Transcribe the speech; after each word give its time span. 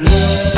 Le 0.00 0.49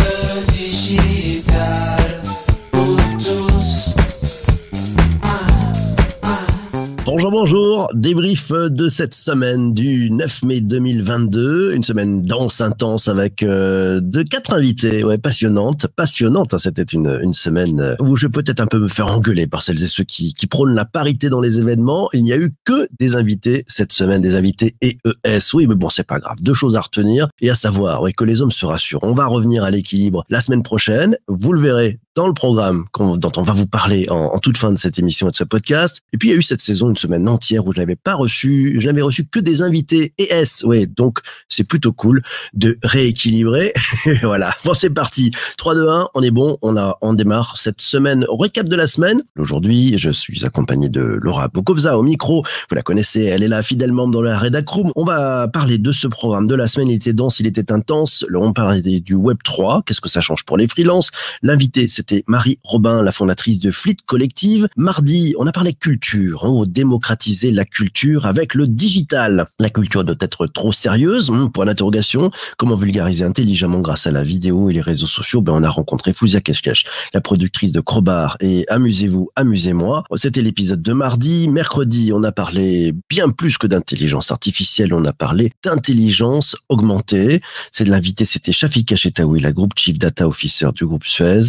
Bonjour. 7.33 7.89
Débrief 7.95 8.53
de 8.53 8.91
cette 8.91 9.15
semaine 9.15 9.73
du 9.73 10.11
9 10.11 10.43
mai 10.43 10.61
2022. 10.61 11.73
Une 11.73 11.83
semaine 11.83 12.21
dense, 12.21 12.61
intense 12.61 13.09
avec 13.09 13.43
euh, 13.43 14.01
de 14.03 14.23
quatre 14.23 14.53
invités. 14.53 15.03
Ouais, 15.03 15.17
passionnante, 15.17 15.87
passionnante. 15.87 16.53
hein. 16.53 16.59
C'était 16.59 16.83
une, 16.83 17.19
une 17.23 17.33
semaine 17.33 17.81
euh, 17.81 17.97
où 18.01 18.17
je 18.17 18.27
vais 18.27 18.31
peut-être 18.31 18.61
un 18.61 18.67
peu 18.67 18.79
me 18.79 18.87
faire 18.87 19.07
engueuler 19.07 19.47
par 19.47 19.63
celles 19.63 19.83
et 19.83 19.87
ceux 19.87 20.05
qui, 20.05 20.35
qui 20.35 20.47
prônent 20.47 20.75
la 20.75 20.85
parité 20.85 21.31
dans 21.31 21.41
les 21.41 21.59
événements. 21.59 22.11
Il 22.13 22.23
n'y 22.23 22.35
a 22.35 22.37
eu 22.37 22.51
que 22.67 22.87
des 23.01 23.17
invités 23.17 23.65
cette 23.67 23.95
semaine, 23.95 24.21
des 24.21 24.35
invités 24.35 24.77
EES. 24.83 25.55
Oui, 25.55 25.67
mais 25.67 25.75
bon, 25.75 25.89
c'est 25.89 26.07
pas 26.07 26.19
grave. 26.19 26.37
Deux 26.43 26.53
choses 26.53 26.77
à 26.77 26.83
retenir 26.83 27.31
et 27.41 27.49
à 27.49 27.55
savoir, 27.55 28.03
oui, 28.03 28.13
que 28.13 28.25
les 28.25 28.43
hommes 28.43 28.53
se 28.53 28.67
rassurent. 28.67 29.01
On 29.03 29.15
va 29.15 29.25
revenir 29.25 29.65
à 29.65 29.71
l'équilibre 29.71 30.23
la 30.29 30.43
semaine 30.43 30.63
prochaine. 30.63 31.17
Vous 31.29 31.55
le 31.55 31.61
verrez 31.61 31.99
dans 32.15 32.27
le 32.27 32.35
programme 32.35 32.85
dont 32.99 33.33
on 33.37 33.43
va 33.43 33.53
vous 33.53 33.67
parler 33.67 34.07
en, 34.11 34.39
toute 34.39 34.57
fin 34.57 34.73
de 34.73 34.79
cette 34.79 34.99
émission 34.99 35.29
et 35.29 35.31
de 35.31 35.37
ce 35.37 35.45
podcast. 35.45 36.01
Et 36.13 36.19
puis 36.19 36.29
il 36.29 36.33
y 36.33 36.35
a 36.35 36.39
eu 36.39 36.43
cette 36.43 36.61
saison 36.61 36.91
une 36.91 36.97
semaine 36.97 37.29
entière 37.29 37.67
où 37.67 37.73
je 37.73 37.81
n'avais 37.81 37.97
pas 37.97 38.15
reçu, 38.15 38.77
je 38.79 38.87
n'avais 38.87 39.03
reçu 39.03 39.25
que 39.25 39.41
des 39.41 39.63
invités 39.63 40.13
ES. 40.19 40.65
Oui, 40.65 40.87
donc 40.87 41.21
c'est 41.49 41.65
plutôt 41.65 41.93
cool 41.93 42.23
de 42.53 42.79
rééquilibrer. 42.83 43.73
voilà. 44.23 44.55
Bon, 44.65 44.75
c'est 44.75 44.91
parti. 44.91 45.31
3 45.57 45.75
2 45.75 45.89
1, 45.89 46.09
on 46.15 46.23
est 46.23 46.31
bon, 46.31 46.59
on 46.63 46.77
a 46.77 46.99
on 47.01 47.15
démarre 47.15 47.57
cette 47.57 47.81
semaine 47.81 48.27
récap 48.29 48.69
de 48.69 48.77
la 48.77 48.87
semaine. 48.87 49.23
Aujourd'hui, 49.39 49.97
je 49.97 50.11
suis 50.11 50.45
accompagné 50.45 50.89
de 50.89 51.19
Laura 51.23 51.49
Bokovza 51.49 51.99
au 51.99 52.03
micro. 52.03 52.45
Vous 52.69 52.77
la 52.77 52.83
connaissez, 52.83 53.25
elle 53.25 53.43
est 53.43 53.49
là 53.49 53.63
fidèlement 53.63 54.09
dans 54.09 54.23
la 54.23 54.39
Redacroom. 54.39 54.93
On 54.97 55.05
va 55.05 55.49
parler 55.49 55.79
de 55.79 55.93
ce 55.93 56.07
programme 56.09 56.47
de 56.47 56.55
la 56.55 56.69
semaine, 56.69 56.89
il 56.89 56.97
était 56.97 57.13
dense, 57.13 57.41
il 57.41 57.47
était 57.47 57.73
intense. 57.73 58.27
On 58.35 58.53
parlait 58.53 58.83
du 58.83 59.15
web 59.15 59.39
3, 59.43 59.83
qu'est-ce 59.87 60.01
que 60.01 60.09
ça 60.09 60.21
change 60.21 60.45
pour 60.45 60.57
les 60.57 60.69
freelances? 60.69 61.11
L'invité, 61.43 61.89
c'était 62.03 62.25
Marie 62.27 62.59
Robin, 62.65 63.01
la 63.01 63.13
fondatrice 63.13 63.61
de 63.61 63.71
Fleet 63.71 63.97
Collective. 64.07 64.67
Mardi, 64.77 65.37
on 65.39 65.47
a 65.47 65.53
parlé 65.53 65.73
culture, 65.73 66.45
hein, 66.45 66.49
on 66.49 66.67
démocratiser 66.67 67.53
la 67.53 67.65
culture 67.65 68.27
avec 68.27 68.57
le 68.57 68.67
digital. 68.67 69.47
La 69.61 69.71
culture 69.71 70.03
doit 70.03 70.17
être 70.19 70.49
trop 70.49 70.73
sérieuse, 70.73 71.31
hum, 71.31 71.53
point 71.53 71.65
d'interrogation. 71.65 72.33
Comment 72.57 72.75
vulgariser 72.75 73.23
intelligemment 73.23 73.79
grâce 73.79 74.09
à 74.09 74.11
la 74.11 74.25
vidéo 74.25 74.69
et 74.69 74.73
les 74.73 74.81
réseaux 74.81 75.07
sociaux? 75.07 75.43
Ben, 75.43 75.53
On 75.53 75.63
a 75.63 75.69
rencontré 75.69 76.13
Fouzia 76.13 76.41
Keshkesh, 76.41 76.87
la 77.15 77.21
productrice 77.21 77.71
de 77.71 77.79
Crobar 77.79 78.37
et 78.41 78.67
Amusez-vous, 78.69 79.31
amusez-moi. 79.37 80.03
C'était 80.17 80.43
l'épisode 80.43 80.83
de 80.83 80.93
mardi. 80.93 81.47
Mercredi, 81.47 82.11
on 82.13 82.25
a 82.25 82.33
parlé 82.33 82.95
bien 83.09 83.29
plus 83.29 83.59
que 83.59 83.69
d'intelligence 83.69 84.33
artificielle, 84.33 84.93
on 84.93 85.05
a 85.05 85.13
parlé 85.13 85.53
d'intelligence 85.65 86.57
augmentée. 86.69 87.41
C'est 87.71 87.85
de 87.85 87.91
l'invité, 87.91 88.25
c'était 88.25 88.51
Shafika 88.51 88.97
Chetaoui, 88.97 89.39
la 89.39 89.53
groupe 89.53 89.75
Chief 89.77 90.01
Data 90.01 90.27
Officer 90.27 90.71
du 90.75 90.85
groupe 90.85 91.05
Suez. 91.05 91.43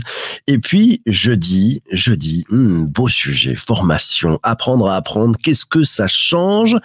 Et 0.47 0.59
puis, 0.59 1.01
jeudi, 1.05 1.81
jeudi, 1.89 2.43
hmm, 2.49 2.85
beau 2.87 3.07
sujet, 3.07 3.55
formation, 3.55 4.39
apprendre 4.43 4.89
à 4.89 4.97
apprendre, 4.97 5.37
qu'est-ce 5.41 5.65
que 5.65 5.85
ça 5.85 6.05
change 6.07 6.75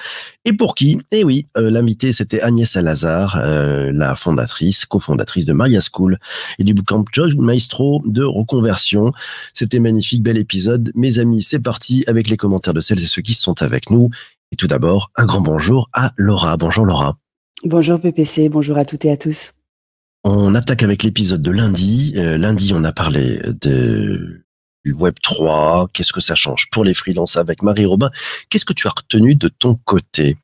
et 0.45 0.53
pour 0.53 0.77
qui? 0.77 1.01
Eh 1.11 1.25
oui, 1.25 1.47
euh, 1.57 1.69
l'invité, 1.69 2.13
c'était 2.13 2.41
Agnès 2.41 2.71
Salazar, 2.71 3.37
euh, 3.43 3.91
la 3.93 4.15
fondatrice, 4.15 4.87
cofondatrice 4.87 5.45
de 5.45 5.53
Maria 5.53 5.81
School 5.81 6.19
et 6.61 6.65
du 6.65 6.73
bootcamp 6.73 7.05
John 7.13 7.37
Maestro 7.41 8.01
de 8.05 8.23
reconversion. 8.23 9.11
C'était 9.55 9.81
magnifique, 9.81 10.23
bel 10.23 10.39
épisode. 10.39 10.93
Mes 10.95 11.19
amis, 11.19 11.43
c'est 11.43 11.59
parti 11.61 12.05
avec 12.07 12.31
les 12.31 12.37
commentaires 12.37 12.75
de 12.75 12.81
celles 12.81 13.03
et 13.03 13.07
ceux 13.07 13.23
qui 13.23 13.35
sont 13.35 13.61
avec 13.61 13.91
nous. 13.91 14.09
Et 14.53 14.57
tout 14.57 14.69
d'abord, 14.69 15.11
un 15.17 15.27
grand 15.27 15.41
bonjour 15.41 15.91
à 15.93 16.13
Laura. 16.17 16.57
Bonjour 16.57 16.85
Laura. 16.85 17.19
Bonjour 17.65 18.01
PPC, 18.01 18.49
bonjour 18.51 18.79
à 18.79 18.85
toutes 18.85 19.05
et 19.05 19.11
à 19.11 19.17
tous. 19.17 19.51
On 20.31 20.55
attaque 20.55 20.83
avec 20.83 21.05
l'épisode 21.05 21.41
de 21.41 21.51
lundi. 21.51 22.13
Euh, 22.19 22.37
lundi, 22.37 22.73
on 22.75 22.85
a 22.85 22.93
parlé 22.93 23.41
de 23.63 24.45
du 24.85 24.93
Web 24.93 25.15
3. 25.23 25.89
Qu'est-ce 25.95 26.13
que 26.13 26.21
ça 26.21 26.35
change 26.35 26.69
pour 26.69 26.85
les 26.85 26.93
freelances 26.93 27.39
avec 27.39 27.63
Marie 27.63 27.87
Robin 27.87 28.11
Qu'est-ce 28.51 28.67
que 28.67 28.75
tu 28.75 28.87
as 28.89 28.93
retenu 28.95 29.37
de 29.37 29.49
ton 29.49 29.77
côté? 29.87 30.37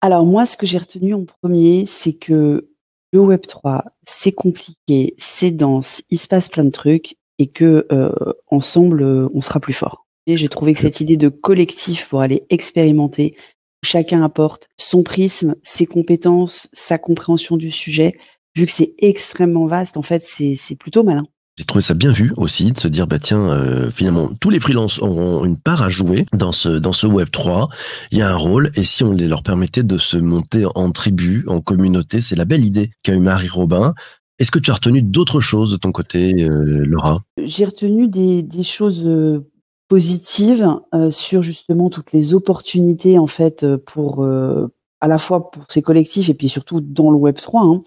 Alors 0.00 0.26
moi, 0.26 0.46
ce 0.46 0.56
que 0.56 0.66
j'ai 0.66 0.78
retenu 0.78 1.14
en 1.14 1.24
premier, 1.24 1.86
c'est 1.86 2.14
que 2.14 2.70
le 3.12 3.20
Web 3.20 3.42
3, 3.46 3.84
c'est 4.02 4.32
compliqué, 4.32 5.14
c'est 5.16 5.52
dense, 5.52 6.02
il 6.10 6.18
se 6.18 6.26
passe 6.26 6.48
plein 6.48 6.64
de 6.64 6.70
trucs 6.70 7.14
et 7.38 7.46
que 7.46 7.86
euh, 7.92 8.10
ensemble, 8.48 9.04
euh, 9.04 9.28
on 9.32 9.42
sera 9.42 9.60
plus 9.60 9.74
fort. 9.74 10.08
Et 10.26 10.36
j'ai 10.36 10.48
trouvé 10.48 10.74
que 10.74 10.80
cette 10.80 10.98
idée 10.98 11.16
de 11.16 11.28
collectif 11.28 12.08
pour 12.08 12.20
aller 12.20 12.42
expérimenter, 12.50 13.36
chacun 13.84 14.24
apporte 14.24 14.68
son 14.76 15.04
prisme, 15.04 15.54
ses 15.62 15.86
compétences, 15.86 16.68
sa 16.72 16.98
compréhension 16.98 17.56
du 17.56 17.70
sujet, 17.70 18.16
vu 18.54 18.66
que 18.66 18.72
c'est 18.72 18.94
extrêmement 18.98 19.66
vaste, 19.66 19.96
en 19.96 20.02
fait, 20.02 20.24
c'est 20.24 20.76
plutôt 20.76 21.02
malin. 21.02 21.24
J'ai 21.58 21.64
trouvé 21.64 21.82
ça 21.82 21.92
bien 21.92 22.12
vu 22.12 22.32
aussi 22.38 22.72
de 22.72 22.78
se 22.78 22.88
dire 22.88 23.06
bah 23.06 23.18
tiens 23.18 23.50
euh, 23.50 23.90
finalement 23.90 24.30
tous 24.40 24.48
les 24.48 24.58
freelances 24.58 24.98
auront 25.02 25.44
une 25.44 25.58
part 25.58 25.82
à 25.82 25.90
jouer 25.90 26.24
dans 26.32 26.50
ce 26.50 26.70
dans 26.70 26.94
ce 26.94 27.06
Web 27.06 27.28
3. 27.30 27.68
Il 28.10 28.16
y 28.16 28.22
a 28.22 28.30
un 28.30 28.36
rôle 28.36 28.70
et 28.74 28.82
si 28.82 29.04
on 29.04 29.12
les 29.12 29.28
leur 29.28 29.42
permettait 29.42 29.82
de 29.82 29.98
se 29.98 30.16
monter 30.16 30.64
en 30.74 30.90
tribu, 30.92 31.44
en 31.48 31.60
communauté, 31.60 32.22
c'est 32.22 32.36
la 32.36 32.46
belle 32.46 32.64
idée 32.64 32.90
qu'a 33.04 33.12
eu 33.12 33.18
Marie 33.18 33.50
Robin. 33.50 33.92
Est-ce 34.38 34.50
que 34.50 34.58
tu 34.58 34.70
as 34.70 34.74
retenu 34.74 35.02
d'autres 35.02 35.40
choses 35.40 35.72
de 35.72 35.76
ton 35.76 35.92
côté, 35.92 36.42
euh, 36.42 36.86
Laura? 36.86 37.20
J'ai 37.36 37.66
retenu 37.66 38.08
des, 38.08 38.42
des 38.42 38.62
choses 38.62 39.04
euh, 39.04 39.46
positives 39.88 40.66
sur 41.10 41.42
justement 41.42 41.90
toutes 41.90 42.12
les 42.12 42.32
opportunités 42.32 43.18
en 43.18 43.26
fait 43.26 43.66
pour 43.76 44.24
à 44.24 45.08
la 45.08 45.18
fois 45.18 45.50
pour 45.50 45.64
ces 45.68 45.82
collectifs 45.82 46.30
et 46.30 46.34
puis 46.34 46.48
surtout 46.48 46.80
dans 46.80 47.10
le 47.10 47.16
Web 47.16 47.36
3 47.36 47.62
hein, 47.62 47.82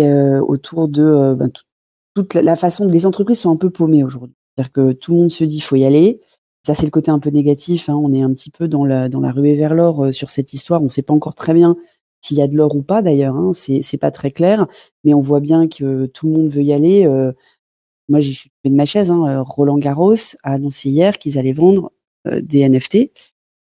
euh, 0.00 0.40
autour 0.40 0.88
de 0.88 1.02
euh, 1.02 1.34
ben, 1.34 1.48
tout- 1.50 1.62
toute 2.14 2.34
la, 2.34 2.56
façon 2.56 2.86
dont 2.86 2.90
les 2.92 3.06
entreprises 3.06 3.40
sont 3.40 3.50
un 3.50 3.56
peu 3.56 3.70
paumées 3.70 4.02
aujourd'hui. 4.04 4.34
C'est-à-dire 4.56 4.72
que 4.72 4.92
tout 4.92 5.12
le 5.12 5.18
monde 5.18 5.30
se 5.30 5.44
dit 5.44 5.60
faut 5.60 5.76
y 5.76 5.84
aller. 5.84 6.20
Ça 6.66 6.74
c'est 6.74 6.84
le 6.84 6.90
côté 6.90 7.10
un 7.10 7.18
peu 7.20 7.30
négatif. 7.30 7.88
hein. 7.88 7.94
On 7.94 8.12
est 8.12 8.22
un 8.22 8.32
petit 8.32 8.50
peu 8.50 8.68
dans 8.68 8.84
la 8.84 9.08
dans 9.08 9.20
la 9.20 9.30
ruée 9.32 9.54
vers 9.56 9.74
l'or 9.74 10.06
euh, 10.06 10.12
sur 10.12 10.30
cette 10.30 10.52
histoire. 10.52 10.80
On 10.82 10.84
ne 10.84 10.88
sait 10.90 11.02
pas 11.02 11.14
encore 11.14 11.34
très 11.34 11.54
bien 11.54 11.76
s'il 12.20 12.36
y 12.38 12.42
a 12.42 12.48
de 12.48 12.56
l'or 12.56 12.74
ou 12.76 12.82
pas 12.82 13.02
d'ailleurs. 13.02 13.36
Hein. 13.36 13.52
C'est 13.54 13.82
c'est 13.82 13.98
pas 13.98 14.10
très 14.10 14.30
clair, 14.32 14.66
mais 15.04 15.14
on 15.14 15.20
voit 15.20 15.40
bien 15.40 15.68
que 15.68 16.06
tout 16.06 16.26
le 16.26 16.32
monde 16.32 16.48
veut 16.48 16.62
y 16.62 16.72
aller. 16.72 17.06
moi, 18.08 18.20
j'y 18.20 18.34
suis 18.34 18.50
de 18.64 18.70
ma 18.74 18.86
chaise. 18.86 19.10
Hein. 19.10 19.42
Roland 19.46 19.78
Garros 19.78 20.14
a 20.42 20.52
annoncé 20.54 20.88
hier 20.90 21.18
qu'ils 21.18 21.38
allaient 21.38 21.52
vendre 21.52 21.92
des 22.26 22.68
NFT. 22.68 23.10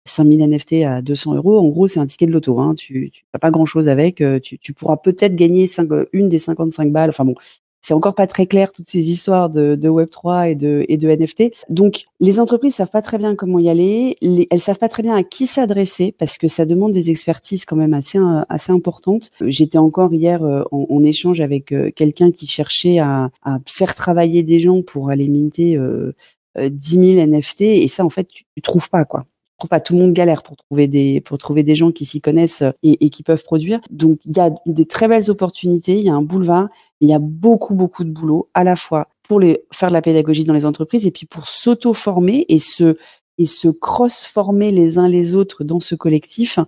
5000 0.05 0.47
NFT 0.47 0.83
à 0.83 1.01
200 1.01 1.35
euros. 1.35 1.59
En 1.59 1.67
gros, 1.69 1.87
c'est 1.87 1.99
un 1.99 2.05
ticket 2.05 2.25
de 2.25 2.31
loto. 2.31 2.59
Hein. 2.59 2.75
Tu 2.75 3.11
n'as 3.33 3.39
pas 3.39 3.51
grand-chose 3.51 3.87
avec. 3.87 4.21
Euh, 4.21 4.39
Tu, 4.39 4.57
tu 4.59 4.73
pourras 4.73 4.97
peut-être 4.97 5.35
gagner 5.35 5.67
euh, 5.79 6.05
une 6.13 6.29
des 6.29 6.39
55 6.39 6.91
balles. 6.91 7.09
Enfin 7.09 7.25
bon, 7.25 7.35
c'est 7.81 7.93
encore 7.93 8.15
pas 8.15 8.27
très 8.27 8.47
clair 8.47 8.71
toutes 8.71 8.89
ces 8.89 9.11
histoires 9.11 9.49
de, 9.49 9.75
de 9.75 9.89
Web3 9.89 10.51
et 10.51 10.55
de, 10.55 10.85
et 10.87 10.97
de 10.97 11.09
NFT. 11.09 11.53
Donc, 11.69 12.05
les 12.19 12.39
entreprises 12.39 12.75
savent 12.75 12.89
pas 12.89 13.01
très 13.01 13.17
bien 13.17 13.35
comment 13.35 13.59
y 13.59 13.69
aller. 13.69 14.15
Les, 14.21 14.47
elles 14.51 14.61
savent 14.61 14.79
pas 14.79 14.89
très 14.89 15.03
bien 15.03 15.15
à 15.15 15.23
qui 15.23 15.45
s'adresser 15.45 16.13
parce 16.17 16.37
que 16.37 16.47
ça 16.47 16.65
demande 16.65 16.93
des 16.93 17.09
expertises 17.09 17.65
quand 17.65 17.75
même 17.75 17.93
assez, 17.93 18.17
euh, 18.17 18.41
assez 18.49 18.71
importantes. 18.71 19.31
J'étais 19.41 19.77
encore 19.77 20.13
hier 20.13 20.41
en, 20.71 21.03
échange 21.03 21.41
avec 21.41 21.73
quelqu'un 21.95 22.31
qui 22.31 22.47
cherchait 22.47 22.99
à, 22.99 23.29
à 23.43 23.59
faire 23.65 23.93
travailler 23.93 24.43
des 24.43 24.61
gens 24.61 24.81
pour 24.81 25.09
aller 25.09 25.27
minter 25.27 25.77
euh, 25.77 26.13
euh, 26.57 26.69
10 26.69 27.15
000 27.15 27.27
NFT 27.27 27.61
et 27.61 27.87
ça, 27.87 28.05
en 28.05 28.09
fait, 28.09 28.27
tu, 28.27 28.43
tu 28.55 28.61
trouves 28.61 28.89
pas, 28.89 29.05
quoi. 29.05 29.25
Pas. 29.67 29.79
Tout 29.79 29.93
le 29.93 29.99
monde 29.99 30.13
galère 30.13 30.43
pour 30.43 30.55
trouver 30.57 30.87
des, 30.87 31.21
pour 31.21 31.37
trouver 31.37 31.63
des 31.63 31.75
gens 31.75 31.91
qui 31.91 32.05
s'y 32.05 32.21
connaissent 32.21 32.61
euh, 32.63 32.71
et, 32.83 33.09
qui 33.09 33.23
peuvent 33.23 33.43
produire. 33.43 33.79
Donc, 33.89 34.19
il 34.25 34.35
y 34.35 34.39
a 34.39 34.51
des 34.65 34.85
très 34.85 35.07
belles 35.07 35.29
opportunités, 35.29 35.93
il 35.93 36.03
y 36.03 36.09
a 36.09 36.13
un 36.13 36.21
boulevard, 36.21 36.69
il 37.01 37.09
y 37.09 37.13
a 37.13 37.19
beaucoup, 37.19 37.75
beaucoup 37.75 38.03
de 38.03 38.09
boulot 38.09 38.49
à 38.53 38.63
la 38.63 38.75
fois 38.75 39.07
pour 39.27 39.41
faire 39.71 39.89
de 39.89 39.93
la 39.93 40.01
pédagogie 40.01 40.43
dans 40.43 40.53
les 40.53 40.65
entreprises 40.65 41.07
et 41.07 41.11
puis 41.11 41.25
pour 41.25 41.47
s'auto-former 41.47 42.45
et 42.49 42.59
se, 42.59 42.97
et 43.37 43.45
se 43.45 43.69
cross-former 43.69 44.71
les 44.71 44.97
uns 44.97 45.07
les 45.07 45.35
autres 45.35 45.63
dans 45.63 45.79
ce 45.79 45.95
collectif. 45.95 46.59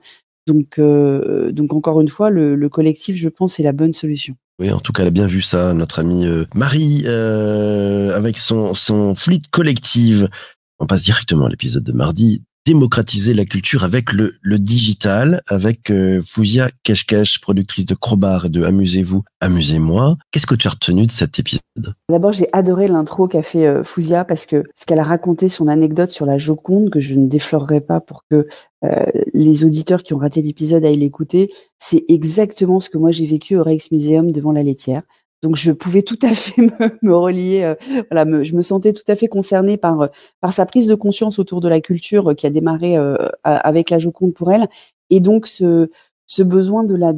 Donc, 0.47 0.79
euh, 0.79 1.51
donc 1.51 1.73
encore 1.73 2.00
une 2.01 2.09
fois, 2.09 2.29
le, 2.29 2.55
le 2.55 2.69
collectif, 2.69 3.16
je 3.16 3.29
pense, 3.29 3.59
est 3.59 3.63
la 3.63 3.73
bonne 3.73 3.94
solution. 3.94 4.35
Oui, 4.59 4.72
en 4.72 4.79
tout 4.79 4.94
cas, 4.94 5.01
elle 5.01 5.09
a 5.09 5.11
bien 5.11 5.25
vu 5.25 5.41
ça, 5.41 5.73
notre 5.73 6.00
amie 6.00 6.25
euh, 6.25 6.45
Marie, 6.55 7.05
avec 7.08 8.37
son, 8.37 8.73
son 8.73 9.16
fleet 9.16 9.41
collective. 9.52 10.29
On 10.79 10.85
passe 10.85 11.03
directement 11.03 11.46
à 11.46 11.49
l'épisode 11.49 11.84
de 11.84 11.91
mardi. 11.91 12.43
Démocratiser 12.66 13.35
la 13.35 13.46
culture 13.46 13.84
avec 13.84 14.12
le, 14.12 14.34
digital, 14.44 15.41
avec 15.47 15.91
euh, 15.91 16.22
Fouzia 16.26 16.72
Keshkesh, 16.84 17.40
productrice 17.40 17.85
de 17.85 17.94
Crobar 17.94 18.46
et 18.46 18.50
de 18.50 18.64
Amusez-vous, 18.64 19.23
Amusez-moi. 19.40 20.17
Qu'est-ce 20.32 20.47
que 20.47 20.56
tu 20.56 20.67
as 20.67 20.72
retenu 20.72 21.06
de 21.06 21.12
cet 21.12 21.38
épisode? 21.38 21.62
D'abord, 22.09 22.34
j'ai 22.34 22.50
adoré 22.53 22.88
l'intro 22.88 23.28
qu'a 23.28 23.44
fait 23.44 23.67
euh, 23.67 23.84
parce 24.28 24.47
que 24.47 24.64
ce 24.76 24.85
qu'elle 24.88 25.00
a 25.00 25.03
raconté, 25.03 25.47
son 25.47 25.67
anecdote 25.67 26.09
sur 26.09 26.26
la 26.26 26.40
Joconde, 26.40 26.90
que 26.90 27.00
je 27.00 27.14
ne 27.14 27.28
déflorerai 27.28 27.82
pas 27.82 28.00
pour 28.00 28.23
que 28.32 28.47
euh, 28.84 29.06
les 29.34 29.64
auditeurs 29.64 30.02
qui 30.02 30.16
ont 30.16 30.17
raté 30.17 30.41
l'épisode 30.41 30.84
aillent 30.84 30.97
l'écouter, 30.97 31.52
c'est 31.78 32.03
exactement 32.09 32.79
ce 32.79 32.90
que 32.90 32.97
moi 32.97 33.12
j'ai 33.12 33.28
vécu 33.28 33.58
au 33.58 33.64
Rijksmuseum 33.64 34.32
devant 34.32 34.52
la 34.52 34.64
laitière. 34.64 35.03
Donc 35.45 35.57
je 35.57 35.71
pouvais 35.71 36.01
tout 36.01 36.17
à 36.23 36.29
fait 36.33 36.63
me, 37.03 37.15
relier, 37.15 37.61
euh, 37.61 37.75
voilà, 38.09 38.43
je 38.43 38.53
me 38.55 38.63
sentais 38.63 38.93
tout 38.93 39.03
à 39.07 39.15
fait 39.15 39.27
concernée 39.27 39.77
par 39.77 40.01
euh, 40.01 40.07
par 40.41 40.51
sa 40.51 40.65
prise 40.65 40.87
de 40.87 40.95
conscience 40.95 41.37
autour 41.37 41.61
de 41.61 41.67
la 41.67 41.81
culture 41.81 42.31
euh, 42.31 42.33
qui 42.33 42.47
a 42.47 42.49
démarré 42.49 42.97
avec 43.43 43.91
la 43.91 43.99
Joconde 43.99 44.33
pour 44.33 44.51
elle, 44.51 44.67
et 45.11 45.19
donc 45.19 45.45
ce 45.45 46.41
besoin 46.41 46.83
de 46.83 46.95
la 46.95 47.13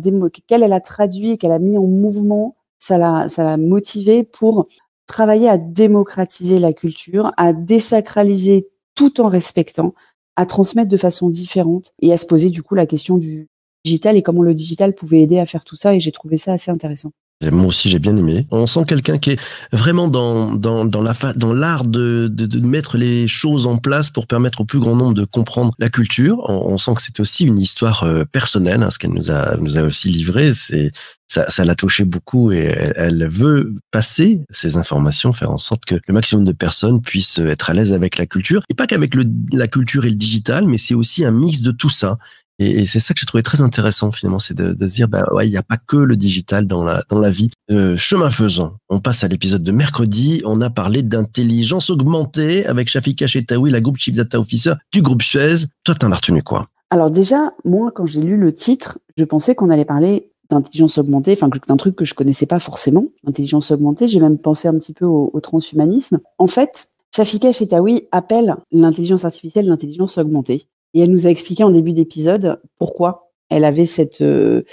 qu'elle 0.45 0.63
elle 0.63 0.73
a 0.73 0.81
traduit 0.81 1.37
qu'elle 1.37 1.53
a 1.53 1.59
mis 1.59 1.77
en 1.77 1.83
mouvement 1.83 2.57
ça 2.79 2.97
l'a, 2.97 3.29
ça 3.29 3.45
l'a 3.45 3.55
motivé 3.55 4.23
pour 4.23 4.67
travailler 5.05 5.47
à 5.47 5.57
démocratiser 5.57 6.59
la 6.59 6.73
culture, 6.73 7.31
à 7.37 7.53
désacraliser 7.53 8.67
tout 8.93 9.21
en 9.21 9.29
respectant, 9.29 9.93
à 10.35 10.45
transmettre 10.45 10.89
de 10.89 10.97
façon 10.97 11.29
différente 11.29 11.93
et 12.01 12.11
à 12.11 12.17
se 12.17 12.25
poser 12.25 12.49
du 12.49 12.61
coup 12.61 12.75
la 12.75 12.85
question 12.85 13.17
du 13.17 13.47
digital 13.85 14.17
et 14.17 14.21
comment 14.21 14.43
le 14.43 14.53
digital 14.53 14.93
pouvait 14.93 15.21
aider 15.21 15.39
à 15.39 15.45
faire 15.45 15.63
tout 15.63 15.77
ça. 15.77 15.95
Et 15.95 16.01
j'ai 16.01 16.11
trouvé 16.11 16.37
ça 16.37 16.51
assez 16.51 16.71
intéressant. 16.71 17.11
Moi 17.43 17.65
aussi, 17.65 17.89
j'ai 17.89 17.99
bien 17.99 18.17
aimé. 18.17 18.47
On 18.49 18.65
sent 18.65 18.83
quelqu'un 18.87 19.19
qui 19.19 19.31
est 19.31 19.39
vraiment 19.71 20.07
dans, 20.07 20.55
dans, 20.55 20.85
dans 20.85 21.03
la 21.03 21.13
dans 21.35 21.53
l'art 21.53 21.85
de, 21.85 22.27
de, 22.31 22.47
de, 22.47 22.59
mettre 22.59 22.97
les 22.97 23.27
choses 23.27 23.67
en 23.67 23.77
place 23.77 24.09
pour 24.09 24.25
permettre 24.25 24.61
au 24.61 24.65
plus 24.65 24.79
grand 24.79 24.95
nombre 24.95 25.13
de 25.13 25.23
comprendre 25.23 25.71
la 25.77 25.89
culture. 25.89 26.39
On, 26.49 26.73
on 26.73 26.77
sent 26.79 26.95
que 26.95 27.01
c'est 27.03 27.19
aussi 27.19 27.45
une 27.45 27.59
histoire 27.59 28.03
euh, 28.03 28.23
personnelle, 28.25 28.81
hein, 28.81 28.89
ce 28.89 28.97
qu'elle 28.97 29.13
nous 29.13 29.29
a, 29.29 29.55
nous 29.57 29.77
a 29.77 29.83
aussi 29.83 30.09
livré. 30.09 30.51
C'est 30.55 30.91
ça, 31.27 31.47
ça 31.49 31.63
l'a 31.63 31.75
touché 31.75 32.05
beaucoup 32.05 32.51
et 32.51 32.57
elle, 32.57 32.93
elle, 32.95 33.27
veut 33.27 33.75
passer 33.91 34.43
ces 34.49 34.75
informations, 34.77 35.31
faire 35.31 35.51
en 35.51 35.59
sorte 35.59 35.85
que 35.85 35.95
le 36.07 36.13
maximum 36.15 36.43
de 36.43 36.53
personnes 36.53 37.01
puissent 37.01 37.37
être 37.37 37.69
à 37.69 37.73
l'aise 37.73 37.93
avec 37.93 38.17
la 38.17 38.25
culture 38.25 38.63
et 38.69 38.73
pas 38.73 38.87
qu'avec 38.87 39.13
la 39.51 39.67
culture 39.67 40.05
et 40.05 40.09
le 40.09 40.15
digital, 40.15 40.65
mais 40.67 40.79
c'est 40.79 40.95
aussi 40.95 41.23
un 41.23 41.31
mix 41.31 41.61
de 41.61 41.71
tout 41.71 41.91
ça. 41.91 42.17
Et, 42.59 42.81
et 42.81 42.85
c'est 42.85 42.99
ça 42.99 43.13
que 43.13 43.19
j'ai 43.19 43.25
trouvé 43.25 43.43
très 43.43 43.61
intéressant 43.61 44.11
finalement, 44.11 44.39
c'est 44.39 44.55
de, 44.55 44.73
de, 44.73 44.87
se 44.87 44.95
dire, 44.95 45.07
bah 45.07 45.25
ouais, 45.33 45.47
il 45.47 45.51
n'y 45.51 45.57
a 45.57 45.63
pas 45.63 45.77
que 45.77 45.97
le 45.97 46.15
digital 46.15 46.67
dans 46.67 46.83
la 46.83 47.03
dans 47.09 47.19
la 47.19 47.29
vie. 47.29 47.51
Euh, 47.69 47.97
chemin 47.97 48.29
faisant, 48.29 48.77
on 48.89 48.99
passe 48.99 49.23
à 49.23 49.27
l'épisode 49.27 49.63
de 49.63 49.71
mercredi. 49.71 50.41
On 50.45 50.61
a 50.61 50.69
parlé 50.69 51.03
d'intelligence 51.03 51.89
augmentée 51.89 52.65
avec 52.65 52.89
Shafika 52.89 53.27
Chetaoui, 53.27 53.71
la 53.71 53.81
groupe 53.81 53.97
Chief 53.97 54.15
Data 54.15 54.39
Officer 54.39 54.73
du 54.91 55.01
groupe 55.01 55.21
Suez. 55.21 55.67
Toi, 55.83 55.95
t'en 55.95 56.11
as 56.11 56.15
retenu 56.15 56.41
quoi? 56.43 56.67
Alors 56.89 57.11
déjà, 57.11 57.51
moi, 57.65 57.91
quand 57.93 58.05
j'ai 58.05 58.21
lu 58.21 58.37
le 58.37 58.53
titre, 58.53 58.97
je 59.17 59.25
pensais 59.25 59.55
qu'on 59.55 59.69
allait 59.69 59.85
parler 59.85 60.31
d'intelligence 60.49 60.97
augmentée, 60.97 61.33
enfin 61.33 61.49
d'un 61.67 61.77
truc 61.77 61.95
que 61.95 62.05
je 62.05 62.13
connaissais 62.13 62.45
pas 62.45 62.59
forcément, 62.59 63.07
intelligence 63.27 63.71
augmentée. 63.71 64.07
J'ai 64.07 64.21
même 64.21 64.37
pensé 64.37 64.67
un 64.67 64.75
petit 64.75 64.93
peu 64.93 65.05
au, 65.05 65.29
au 65.33 65.39
transhumanisme. 65.41 66.19
En 66.37 66.47
fait, 66.47 66.87
Shafika 67.15 67.51
Chetaoui 67.51 68.07
appelle 68.11 68.55
l'intelligence 68.71 69.25
artificielle 69.25 69.67
l'intelligence 69.67 70.17
augmentée. 70.17 70.67
Et 70.97 71.01
elle 71.01 71.11
nous 71.11 71.27
a 71.27 71.29
expliqué 71.29 71.63
en 71.63 71.69
début 71.69 71.93
d'épisode 71.93 72.59
pourquoi 72.79 73.29
elle 73.49 73.65
avait 73.65 73.85
cette, 73.85 74.21
euh, 74.21 74.63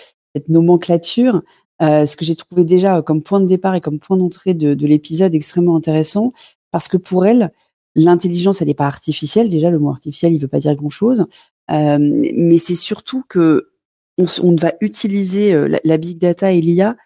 nomenclature, 0.48 1.42
euh, 1.82 2.06
ce 2.06 2.16
que 2.16 2.24
j'ai 2.24 2.34
trouvé 2.34 2.64
déjà 2.64 3.02
comme 3.02 3.22
point 3.22 3.40
de 3.40 3.46
départ 3.46 3.74
et 3.74 3.82
comme 3.82 3.98
point 3.98 4.16
d'entrée 4.16 4.54
de, 4.54 4.72
de 4.72 4.86
l'épisode 4.86 5.34
extrêmement 5.34 5.76
intéressant, 5.76 6.32
parce 6.70 6.88
que 6.88 6.96
pour 6.96 7.26
elle, 7.26 7.52
l'intelligence, 7.94 8.62
elle 8.62 8.68
n'est 8.68 8.74
pas 8.74 8.86
artificielle. 8.86 9.50
Déjà, 9.50 9.68
le 9.68 9.78
mot 9.78 9.90
artificiel, 9.90 10.32
il 10.32 10.38
veut 10.38 10.48
pas 10.48 10.60
dire 10.60 10.74
grand-chose. 10.74 11.26
Euh, 11.70 11.98
mais 12.00 12.56
c'est 12.56 12.74
surtout 12.74 13.22
que 13.28 13.68
on, 14.16 14.56
va 14.56 14.72
utiliser 14.80 15.54
la, 15.84 15.98
big 15.98 16.16
data 16.16 16.52
et 16.52 16.62
l'IA 16.62 16.96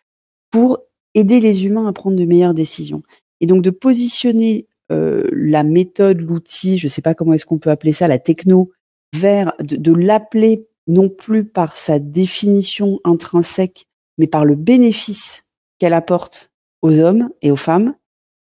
pour 0.53 0.79
aider 1.15 1.41
les 1.41 1.67
humains 1.67 1.88
à 1.88 1.93
prendre 1.93 2.17
de 2.17 2.25
meilleures 2.25 2.55
décisions. 2.55 3.03
Et 3.41 3.49
donc 3.49 3.62
de 3.62 3.70
positionner 3.70 4.67
la 4.91 5.65
méthode, 5.65 6.20
l'outil, 6.20 6.79
je 6.79 6.87
ne 6.87 6.91
sais 6.91 7.03
pas 7.03 7.15
comment 7.15 7.32
est-ce 7.32 7.47
qu'on 7.47 7.59
peut 7.59 7.70
appeler 7.70 7.93
ça, 7.93 8.06
la 8.09 8.19
techno, 8.19 8.70
vers 9.14 9.55
de, 9.60 9.93
l'appeler 9.93 10.69
non 10.87 11.08
plus 11.08 11.44
par 11.44 11.76
sa 11.76 11.99
définition 11.99 13.00
intrinsèque, 13.05 13.87
mais 14.16 14.26
par 14.26 14.44
le 14.44 14.55
bénéfice 14.55 15.44
qu'elle 15.78 15.94
apporte 15.94 16.50
aux 16.82 16.99
hommes 16.99 17.31
et 17.43 17.50
aux 17.50 17.56
femmes, 17.56 17.94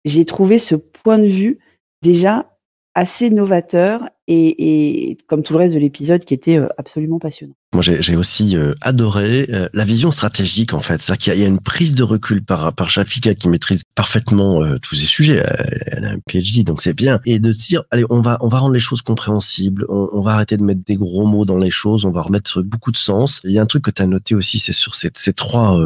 j'ai 0.05 0.25
trouvé 0.25 0.59
ce 0.59 0.75
point 0.75 1.19
de 1.19 1.27
vue 1.27 1.59
déjà 2.03 2.58
assez 2.99 3.31
novateur 3.31 4.09
et, 4.27 5.11
et, 5.11 5.19
comme 5.29 5.45
tout 5.45 5.53
le 5.53 5.61
reste 5.61 5.75
de 5.75 5.79
l'épisode 5.79 6.25
qui 6.25 6.35
était 6.35 6.59
euh, 6.59 6.67
absolument 6.79 7.21
passionnant. 7.21 7.55
Moi, 7.73 7.83
j'ai 7.83 8.17
aussi 8.17 8.57
euh, 8.57 8.73
adoré 8.83 9.47
euh, 9.51 9.69
la 9.73 9.85
vision 9.85 10.11
stratégique 10.11 10.75
en 10.75 10.81
fait, 10.81 11.01
c'est-à-dire 11.01 11.35
qu'il 11.35 11.41
y, 11.41 11.45
a 11.45 11.47
une 11.47 11.61
prise 11.61 11.95
de 11.95 12.03
recul 12.03 12.45
par 12.45 12.73
par 12.73 12.91
Shafika 12.91 13.37
qui 13.37 13.49
maîtrise 13.49 13.85
parfaitement 13.95 14.65
tous 14.81 14.97
ces 14.97 15.07
sujets. 15.07 15.45
Elle 15.87 16.07
a 16.07 16.11
un 16.11 16.19
PhD, 16.27 16.65
donc 16.65 16.83
c'est 16.83 16.93
bien. 16.93 17.21
Et 17.25 17.39
de 17.39 17.53
se 17.53 17.69
dire, 17.69 17.85
allez, 17.93 18.05
on 18.11 18.21
va 18.21 18.37
on 18.41 18.49
va 18.49 18.59
rendre 18.59 18.75
les 18.75 18.81
choses 18.81 19.03
compréhensibles, 19.03 19.87
on, 19.89 20.21
va 20.21 20.33
arrêter 20.33 20.57
de 20.57 20.65
mettre 20.65 20.83
des 20.85 20.97
gros 20.97 21.27
mots 21.27 21.45
dans 21.45 21.59
les 21.59 21.71
choses, 21.71 22.05
on 22.05 22.11
va 22.11 22.23
remettre 22.23 22.63
beaucoup 22.63 22.91
de 22.91 22.97
sens. 22.97 23.41
Il 23.45 23.53
y 23.53 23.61
a 23.61 23.63
un 23.63 23.67
truc 23.67 23.85
que 23.85 23.93
tu 23.93 24.03
as 24.03 24.07
noté 24.07 24.35
aussi, 24.35 24.59
c'est 24.59 24.73
sur 24.73 24.97
ces, 24.97 25.11
ces 25.15 25.35
trois, 25.35 25.79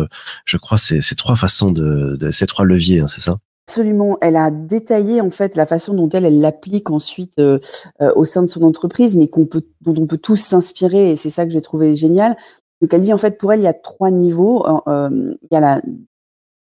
je 0.47 0.57
crois, 0.57 0.79
ces, 0.79 1.03
ces 1.03 1.15
trois 1.15 1.37
façons 1.37 1.73
de, 1.73 2.17
de 2.19 2.31
ces 2.31 2.47
trois 2.47 2.65
leviers, 2.65 3.01
hein, 3.01 3.09
c'est 3.09 3.21
ça? 3.21 3.37
Absolument. 3.69 4.19
Elle 4.21 4.37
a 4.37 4.51
détaillé 4.51 5.21
en 5.21 5.31
fait 5.31 5.55
la 5.55 5.67
façon 5.67 5.95
dont 5.95 6.09
elle 6.09 6.41
l'applique 6.41 6.91
ensuite 6.91 7.39
euh, 7.39 7.61
euh, 8.01 8.13
au 8.17 8.25
sein 8.25 8.43
de 8.43 8.49
son 8.49 8.63
entreprise, 8.65 9.17
mais 9.17 9.29
qu'on 9.29 9.47
peut, 9.47 9.63
dont 9.81 9.95
on 9.99 10.07
peut 10.07 10.19
tous 10.19 10.37
s'inspirer. 10.37 11.13
Et 11.13 11.17
c'est 11.17 11.31
ça 11.31 11.47
que 11.47 11.53
j'ai 11.53 11.63
trouvé 11.63 11.95
génial. 11.95 12.37
Donc 12.81 12.93
elle 12.93 13.01
dit 13.03 13.13
en 13.13 13.19
fait 13.19 13.39
pour 13.39 13.53
elle 13.53 13.61
il 13.61 13.65
y 13.65 13.69
a 13.69 13.75
trois 13.75 14.11
niveaux. 14.11 14.67
Euh, 14.89 15.35
il 15.43 15.49
y 15.55 15.57
a 15.57 15.61
la 15.61 15.81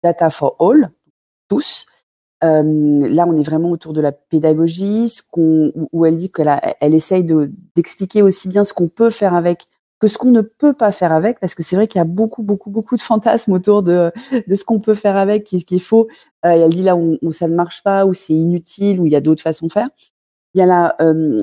data 0.02 0.30
for 0.30 0.56
all, 0.60 0.90
tous. 1.48 1.86
là 2.42 3.24
on 3.26 3.36
est 3.36 3.42
vraiment 3.42 3.70
autour 3.70 3.92
de 3.92 4.00
la 4.00 4.12
pédagogie, 4.12 5.12
qu'on, 5.30 5.72
où 5.92 6.04
elle 6.04 6.16
dit 6.16 6.30
qu'elle 6.32 6.60
elle 6.80 6.94
essaye 6.94 7.24
de 7.24 7.52
d'expliquer 7.76 8.22
aussi 8.22 8.48
bien 8.48 8.64
ce 8.64 8.72
qu'on 8.72 8.88
peut 8.88 9.10
faire 9.10 9.34
avec 9.34 9.66
que 9.98 10.06
ce 10.06 10.18
qu'on 10.18 10.30
ne 10.30 10.42
peut 10.42 10.74
pas 10.74 10.92
faire 10.92 11.12
avec, 11.12 11.40
parce 11.40 11.54
que 11.54 11.62
c'est 11.62 11.76
vrai 11.76 11.88
qu'il 11.88 11.98
y 11.98 12.02
a 12.02 12.04
beaucoup, 12.04 12.42
beaucoup, 12.42 12.70
beaucoup 12.70 12.96
de 12.96 13.02
fantasmes 13.02 13.52
autour 13.52 13.82
de, 13.82 14.12
de 14.46 14.54
ce 14.54 14.64
qu'on 14.64 14.80
peut 14.80 14.94
faire 14.94 15.16
avec, 15.16 15.44
qu'il 15.44 15.64
qu 15.64 15.78
faut. 15.78 16.08
Euh, 16.46 16.50
elle 16.50 16.70
dit 16.70 16.82
là 16.82 16.96
où, 16.96 17.18
où, 17.22 17.32
ça 17.32 17.48
ne 17.48 17.54
marche 17.54 17.82
pas, 17.82 18.06
où 18.06 18.14
c'est 18.14 18.34
inutile, 18.34 19.00
où 19.00 19.06
il 19.06 19.12
y 19.12 19.16
a 19.16 19.20
d'autres 19.20 19.42
façons 19.42 19.66
de 19.66 19.72
faire. 19.72 19.88
Il 20.54 20.58
y 20.58 20.62
a 20.62 20.66
la 20.66 20.96
euh, 21.00 21.36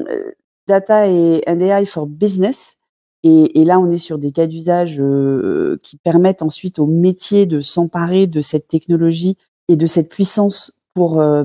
data 0.67 1.07
et 1.07 1.43
AI 1.47 1.85
for 1.85 2.07
business. 2.07 2.77
Et, 3.23 3.59
et, 3.59 3.65
là, 3.65 3.79
on 3.79 3.89
est 3.89 3.97
sur 3.97 4.19
des 4.19 4.31
cas 4.31 4.45
d'usage 4.45 4.97
euh, 4.99 5.79
qui 5.81 5.97
permettent 5.97 6.43
ensuite 6.43 6.77
au 6.77 6.85
métier 6.85 7.47
de 7.47 7.59
s'emparer 7.59 8.27
de 8.27 8.39
cette 8.39 8.67
technologie 8.67 9.35
et 9.67 9.75
de 9.75 9.87
cette 9.87 10.09
puissance 10.09 10.79
pour 10.93 11.19
euh, 11.19 11.43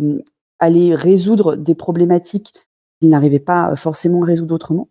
aller 0.58 0.94
résoudre 0.94 1.56
des 1.56 1.74
problématiques 1.74 2.52
qu'ils 3.00 3.10
n'arrivaient 3.10 3.40
pas 3.40 3.74
forcément 3.76 4.22
à 4.22 4.26
résoudre 4.26 4.54
autrement. 4.54 4.88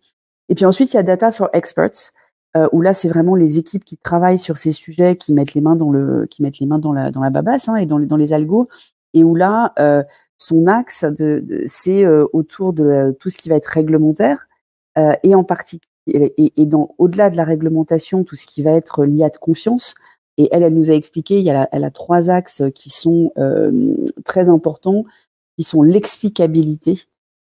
Et 0.50 0.54
puis 0.54 0.66
ensuite, 0.66 0.92
il 0.92 0.96
y 0.96 1.00
a 1.00 1.02
Data 1.02 1.32
for 1.32 1.48
Experts, 1.54 2.12
euh, 2.56 2.68
où 2.72 2.82
là, 2.82 2.92
c'est 2.92 3.08
vraiment 3.08 3.36
les 3.36 3.58
équipes 3.58 3.84
qui 3.84 3.96
travaillent 3.96 4.38
sur 4.38 4.56
ces 4.58 4.72
sujets, 4.72 5.16
qui 5.16 5.32
mettent 5.32 5.54
les 5.54 5.62
mains 5.62 5.76
dans 5.76 5.90
le, 5.90 6.26
qui 6.26 6.42
mettent 6.42 6.58
les 6.58 6.66
mains 6.66 6.80
dans 6.80 6.92
la, 6.92 7.10
dans 7.10 7.22
la 7.22 7.30
babasse 7.30 7.68
hein, 7.68 7.76
et 7.76 7.86
dans 7.86 7.96
les, 7.96 8.06
dans 8.06 8.16
les 8.16 8.32
algos, 8.32 8.68
et 9.14 9.24
où 9.24 9.34
là, 9.34 9.72
euh, 9.78 10.02
son 10.36 10.66
axe, 10.66 11.04
de, 11.04 11.40
de 11.40 11.62
c'est 11.66 12.04
euh, 12.04 12.26
autour 12.32 12.72
de 12.72 13.16
tout 13.20 13.30
ce 13.30 13.38
qui 13.38 13.48
va 13.48 13.54
être 13.54 13.66
réglementaire, 13.66 14.48
euh, 14.98 15.14
et 15.22 15.34
en 15.34 15.44
particulier, 15.44 15.86
et, 16.08 16.52
et 16.56 16.66
dans 16.66 16.94
au-delà 16.98 17.30
de 17.30 17.36
la 17.36 17.44
réglementation, 17.44 18.24
tout 18.24 18.36
ce 18.36 18.46
qui 18.46 18.62
va 18.62 18.72
être 18.72 19.04
lié 19.04 19.28
de 19.32 19.38
confiance. 19.38 19.94
Et 20.38 20.48
elle, 20.52 20.62
elle 20.62 20.74
nous 20.74 20.90
a 20.90 20.94
expliqué, 20.94 21.38
il 21.38 21.44
y 21.44 21.50
a 21.50 21.52
la, 21.52 21.68
elle 21.70 21.84
a 21.84 21.90
trois 21.90 22.30
axes 22.30 22.62
qui 22.74 22.88
sont 22.90 23.30
euh, 23.36 23.94
très 24.24 24.48
importants, 24.48 25.04
qui 25.56 25.64
sont 25.64 25.82
l'explicabilité, 25.82 26.94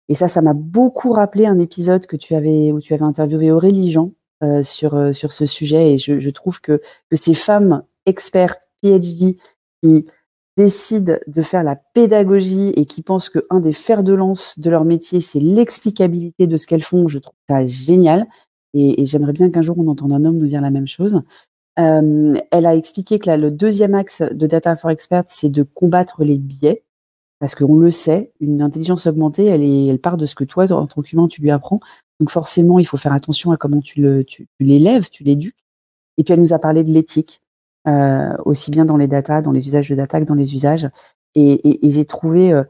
et 0.10 0.14
ça, 0.14 0.28
ça 0.28 0.42
m'a 0.42 0.54
beaucoup 0.54 1.12
rappelé 1.12 1.46
un 1.46 1.60
épisode 1.60 2.06
que 2.06 2.16
tu 2.16 2.36
avais 2.36 2.72
où 2.72 2.80
tu 2.80 2.94
avais 2.94 3.04
interviewé 3.04 3.52
Aurélie 3.52 3.92
Jean 3.92 4.12
euh, 4.44 4.64
sur 4.64 4.96
euh, 4.96 5.14
sur 5.14 5.32
ce 5.32 5.46
sujet. 5.46 5.94
Et 5.94 5.98
je, 5.98 6.20
je, 6.20 6.30
trouve 6.30 6.62
que 6.62 6.82
que 7.10 7.16
ces 7.16 7.34
femmes 7.34 7.84
expertes 8.06 8.68
PhD 8.84 9.38
qui 9.82 10.06
décident 10.58 11.16
de 11.28 11.42
faire 11.42 11.64
la 11.64 11.76
pédagogie 11.76 12.70
et 12.78 12.86
qui 12.86 13.02
pensent 13.02 13.30
que 13.30 13.46
un 13.50 13.60
des 13.60 13.74
fers 13.74 14.04
de 14.04 14.14
lance 14.14 14.60
de 14.60 14.70
leur 14.70 14.86
métier, 14.86 15.22
c'est 15.22 15.40
l'explicabilité 15.40 16.48
de 16.48 16.58
ce 16.58 16.68
qu'elles 16.68 16.84
font. 16.84 17.08
Je 17.08 17.20
trouve 17.20 17.36
ça 17.50 17.66
génial. 17.68 18.28
Et, 18.74 19.02
et 19.02 19.06
j'aimerais 19.06 19.34
bien 19.34 19.50
qu'un 19.50 19.62
jour 19.62 19.78
on 19.80 19.88
entende 19.88 20.14
un 20.14 20.26
homme 20.26 20.38
nous 20.38 20.48
dire 20.48 20.62
la 20.62 20.72
même 20.72 20.88
chose. 20.88 21.22
Euh, 21.78 22.34
elle 22.52 22.66
a 22.66 22.76
expliqué 22.76 23.20
que 23.20 23.28
là, 23.28 23.38
le 23.38 23.52
deuxième 23.52 23.96
axe 23.96 24.22
de 24.22 24.48
Data 24.48 24.76
for 24.76 24.92
Experts, 24.92 25.26
c'est 25.28 25.50
de 25.50 25.64
combattre 25.64 26.24
les 26.24 26.38
biais 26.38 26.84
parce 27.40 27.56
qu'on 27.56 27.78
le 27.78 27.92
sait, 27.92 28.32
une 28.40 28.62
intelligence 28.62 29.08
augmentée, 29.08 29.46
elle, 29.46 29.64
est, 29.64 29.88
elle 29.88 30.00
part 30.00 30.18
de 30.18 30.26
ce 30.26 30.36
que 30.36 30.44
toi, 30.44 30.72
en 30.72 30.88
tant 30.88 31.02
qu'humain, 31.02 31.28
tu 31.28 31.42
lui 31.42 31.52
apprends. 31.52 31.80
Donc 32.20 32.30
forcément, 32.30 32.80
il 32.80 32.86
faut 32.86 32.98
faire 32.98 33.14
attention 33.14 33.52
à 33.52 33.58
comment 33.58 33.82
tu 33.82 34.02
le, 34.02 34.24
tu, 34.24 34.48
tu 34.58 34.66
l'élèves, 34.66 35.10
tu 35.10 35.24
l'éduques. 35.24 35.66
Et 36.18 36.24
puis 36.24 36.34
elle 36.34 36.40
nous 36.40 36.54
a 36.54 36.60
parlé 36.60 36.84
de 36.84 36.92
l'éthique, 36.92 37.42
euh, 37.88 38.34
aussi 38.46 38.72
bien 38.72 38.86
dans 38.86 38.98
les 38.98 39.08
data, 39.08 39.42
dans 39.42 39.52
les 39.52 39.68
usages 39.68 39.90
de 39.90 39.96
data 39.96 40.20
que 40.20 40.26
dans 40.26 40.36
les 40.36 40.54
usages. 40.54 40.90
Et, 41.36 41.54
et, 41.68 41.88
et 41.88 41.92
j'ai 41.92 42.06
trouvé, 42.06 42.54
euh, 42.54 42.64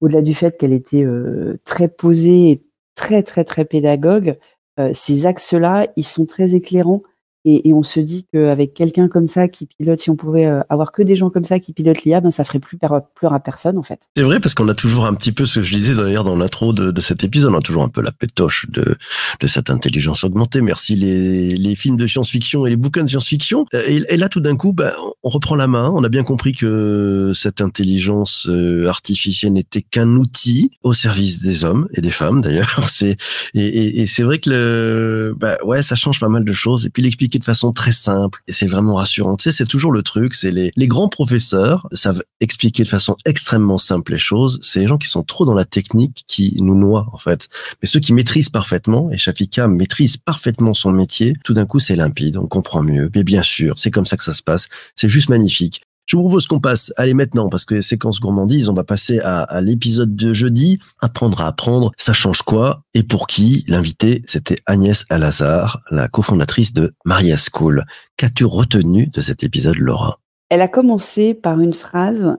au-delà 0.00 0.22
du 0.22 0.34
fait 0.34 0.58
qu'elle 0.58 0.72
était 0.72 1.04
euh, 1.04 1.58
très 1.64 1.88
posée 1.88 2.50
et 2.50 2.62
très 2.96 3.22
très 3.22 3.44
très 3.44 3.64
pédagogue, 3.64 4.36
euh, 4.80 4.90
ces 4.94 5.26
axes-là, 5.26 5.86
ils 5.96 6.04
sont 6.04 6.26
très 6.26 6.54
éclairants 6.54 7.02
et, 7.44 7.68
et, 7.68 7.72
on 7.72 7.82
se 7.82 8.00
dit 8.00 8.26
qu'avec 8.32 8.74
quelqu'un 8.74 9.08
comme 9.08 9.26
ça 9.26 9.48
qui 9.48 9.66
pilote, 9.66 10.00
si 10.00 10.10
on 10.10 10.16
pouvait 10.16 10.46
euh, 10.46 10.60
avoir 10.68 10.92
que 10.92 11.02
des 11.02 11.16
gens 11.16 11.30
comme 11.30 11.44
ça 11.44 11.60
qui 11.60 11.72
pilotent 11.72 12.02
l'IA, 12.04 12.20
ben 12.20 12.30
ça 12.30 12.44
ferait 12.44 12.58
plus 12.58 12.78
peur 12.78 13.32
à 13.32 13.40
personne 13.40 13.78
en 13.78 13.82
fait. 13.82 14.00
C'est 14.16 14.22
vrai 14.22 14.40
parce 14.40 14.54
qu'on 14.54 14.68
a 14.68 14.74
toujours 14.74 15.06
un 15.06 15.14
petit 15.14 15.32
peu 15.32 15.46
ce 15.46 15.60
que 15.60 15.64
je 15.64 15.72
disais 15.72 15.94
d'ailleurs 15.94 16.24
dans 16.24 16.36
l'intro 16.36 16.72
de, 16.72 16.90
de, 16.90 17.00
cet 17.00 17.22
épisode, 17.24 17.54
on 17.54 17.58
a 17.58 17.60
toujours 17.60 17.84
un 17.84 17.88
peu 17.88 18.02
la 18.02 18.10
pétoche 18.10 18.66
de, 18.70 18.96
de 19.40 19.46
cette 19.46 19.70
intelligence 19.70 20.24
augmentée. 20.24 20.60
Merci 20.60 20.96
les, 20.96 21.50
les 21.50 21.74
films 21.76 21.96
de 21.96 22.06
science-fiction 22.06 22.66
et 22.66 22.70
les 22.70 22.76
bouquins 22.76 23.04
de 23.04 23.08
science-fiction. 23.08 23.66
Et, 23.72 24.02
et, 24.08 24.16
là 24.16 24.28
tout 24.28 24.40
d'un 24.40 24.56
coup, 24.56 24.72
ben, 24.72 24.92
on 25.22 25.28
reprend 25.28 25.54
la 25.54 25.68
main. 25.68 25.90
On 25.94 26.02
a 26.02 26.08
bien 26.08 26.24
compris 26.24 26.52
que 26.52 27.32
cette 27.34 27.60
intelligence 27.60 28.48
euh, 28.48 28.88
artificielle 28.88 29.52
n'était 29.52 29.82
qu'un 29.82 30.16
outil 30.16 30.72
au 30.82 30.92
service 30.92 31.40
des 31.42 31.64
hommes 31.64 31.88
et 31.94 32.00
des 32.00 32.10
femmes 32.10 32.40
d'ailleurs. 32.40 32.84
C'est 32.88 33.16
et, 33.54 34.02
et 34.02 34.06
c'est 34.06 34.22
vrai 34.22 34.38
que 34.38 34.50
le, 34.50 35.34
ben, 35.36 35.56
ouais, 35.64 35.82
ça 35.82 35.94
change 35.94 36.20
pas 36.20 36.28
mal 36.28 36.44
de 36.44 36.52
choses. 36.52 36.86
Et 36.86 36.90
puis 36.90 37.02
l'expliquer 37.02 37.37
de 37.38 37.44
façon 37.44 37.72
très 37.72 37.92
simple 37.92 38.40
et 38.46 38.52
c'est 38.52 38.66
vraiment 38.66 38.94
rassurant. 38.94 39.36
Tu 39.36 39.44
sais, 39.44 39.56
c'est 39.56 39.66
toujours 39.66 39.92
le 39.92 40.02
truc, 40.02 40.34
c'est 40.34 40.50
les, 40.50 40.72
les 40.76 40.86
grands 40.86 41.08
professeurs 41.08 41.88
savent 41.92 42.22
expliquer 42.40 42.82
de 42.82 42.88
façon 42.88 43.16
extrêmement 43.24 43.78
simple 43.78 44.12
les 44.12 44.18
choses. 44.18 44.58
C'est 44.62 44.80
les 44.80 44.88
gens 44.88 44.98
qui 44.98 45.08
sont 45.08 45.22
trop 45.22 45.44
dans 45.44 45.54
la 45.54 45.64
technique 45.64 46.24
qui 46.26 46.56
nous 46.60 46.74
noient, 46.74 47.08
en 47.12 47.18
fait. 47.18 47.48
Mais 47.82 47.88
ceux 47.88 48.00
qui 48.00 48.12
maîtrisent 48.12 48.50
parfaitement, 48.50 49.10
et 49.10 49.18
Shafika 49.18 49.68
maîtrise 49.68 50.16
parfaitement 50.16 50.74
son 50.74 50.92
métier, 50.92 51.34
tout 51.44 51.54
d'un 51.54 51.66
coup, 51.66 51.78
c'est 51.78 51.96
limpide, 51.96 52.36
on 52.36 52.46
comprend 52.46 52.82
mieux. 52.82 53.10
Mais 53.14 53.24
bien 53.24 53.42
sûr, 53.42 53.74
c'est 53.76 53.90
comme 53.90 54.06
ça 54.06 54.16
que 54.16 54.24
ça 54.24 54.34
se 54.34 54.42
passe. 54.42 54.68
C'est 54.94 55.08
juste 55.08 55.28
magnifique. 55.28 55.82
Je 56.08 56.16
vous 56.16 56.22
propose 56.22 56.46
qu'on 56.46 56.58
passe, 56.58 56.90
allez 56.96 57.12
maintenant, 57.12 57.50
parce 57.50 57.66
que 57.66 57.82
séquence 57.82 58.18
gourmandise, 58.18 58.70
on 58.70 58.72
va 58.72 58.82
passer 58.82 59.18
à, 59.18 59.42
à 59.42 59.60
l'épisode 59.60 60.16
de 60.16 60.32
jeudi. 60.32 60.78
Apprendre 61.00 61.42
à 61.42 61.48
apprendre, 61.48 61.92
ça 61.98 62.14
change 62.14 62.40
quoi 62.40 62.82
Et 62.94 63.02
pour 63.02 63.26
qui 63.26 63.62
L'invité, 63.68 64.22
c'était 64.24 64.56
Agnès 64.64 65.04
Alazar, 65.10 65.82
la 65.90 66.08
cofondatrice 66.08 66.72
de 66.72 66.94
Maria 67.04 67.36
School. 67.36 67.84
Qu'as-tu 68.16 68.46
retenu 68.46 69.08
de 69.08 69.20
cet 69.20 69.44
épisode, 69.44 69.76
Laura? 69.76 70.18
Elle 70.48 70.62
a 70.62 70.68
commencé 70.68 71.34
par 71.34 71.60
une 71.60 71.74
phrase 71.74 72.38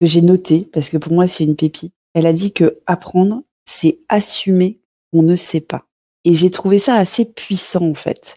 que 0.00 0.06
j'ai 0.06 0.22
notée, 0.22 0.66
parce 0.72 0.88
que 0.88 0.96
pour 0.96 1.12
moi, 1.12 1.26
c'est 1.26 1.44
une 1.44 1.56
pépite. 1.56 1.92
Elle 2.14 2.24
a 2.24 2.32
dit 2.32 2.54
que 2.54 2.78
apprendre, 2.86 3.42
c'est 3.66 3.98
assumer 4.08 4.80
qu'on 5.12 5.22
ne 5.22 5.36
sait 5.36 5.60
pas. 5.60 5.84
Et 6.24 6.34
j'ai 6.34 6.48
trouvé 6.48 6.78
ça 6.78 6.94
assez 6.94 7.26
puissant, 7.26 7.90
en 7.90 7.94
fait. 7.94 8.34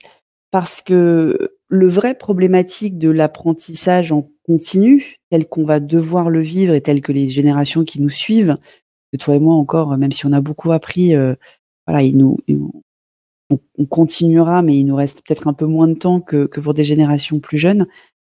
Parce 0.51 0.81
que 0.81 1.55
le 1.73 1.87
vrai 1.87 2.13
problématique 2.13 2.99
de 2.99 3.09
l'apprentissage 3.09 4.11
en 4.11 4.29
continu, 4.45 5.17
tel 5.31 5.47
qu'on 5.47 5.65
va 5.65 5.79
devoir 5.79 6.29
le 6.29 6.39
vivre 6.39 6.75
et 6.75 6.81
tel 6.81 7.01
que 7.01 7.11
les 7.11 7.29
générations 7.29 7.83
qui 7.83 7.99
nous 7.99 8.11
suivent, 8.11 8.57
que 9.11 9.17
toi 9.17 9.35
et 9.35 9.39
moi 9.39 9.55
encore, 9.55 9.97
même 9.97 10.11
si 10.11 10.27
on 10.27 10.33
a 10.33 10.41
beaucoup 10.41 10.71
appris, 10.71 11.15
euh, 11.15 11.33
voilà, 11.87 12.07
on, 12.15 12.37
on, 13.49 13.85
continuera, 13.85 14.61
mais 14.61 14.77
il 14.77 14.85
nous 14.85 14.95
reste 14.95 15.23
peut-être 15.25 15.47
un 15.47 15.53
peu 15.53 15.65
moins 15.65 15.87
de 15.87 15.95
temps 15.95 16.21
que, 16.21 16.45
pour 16.45 16.75
des 16.75 16.83
générations 16.83 17.39
plus 17.39 17.57
jeunes. 17.57 17.87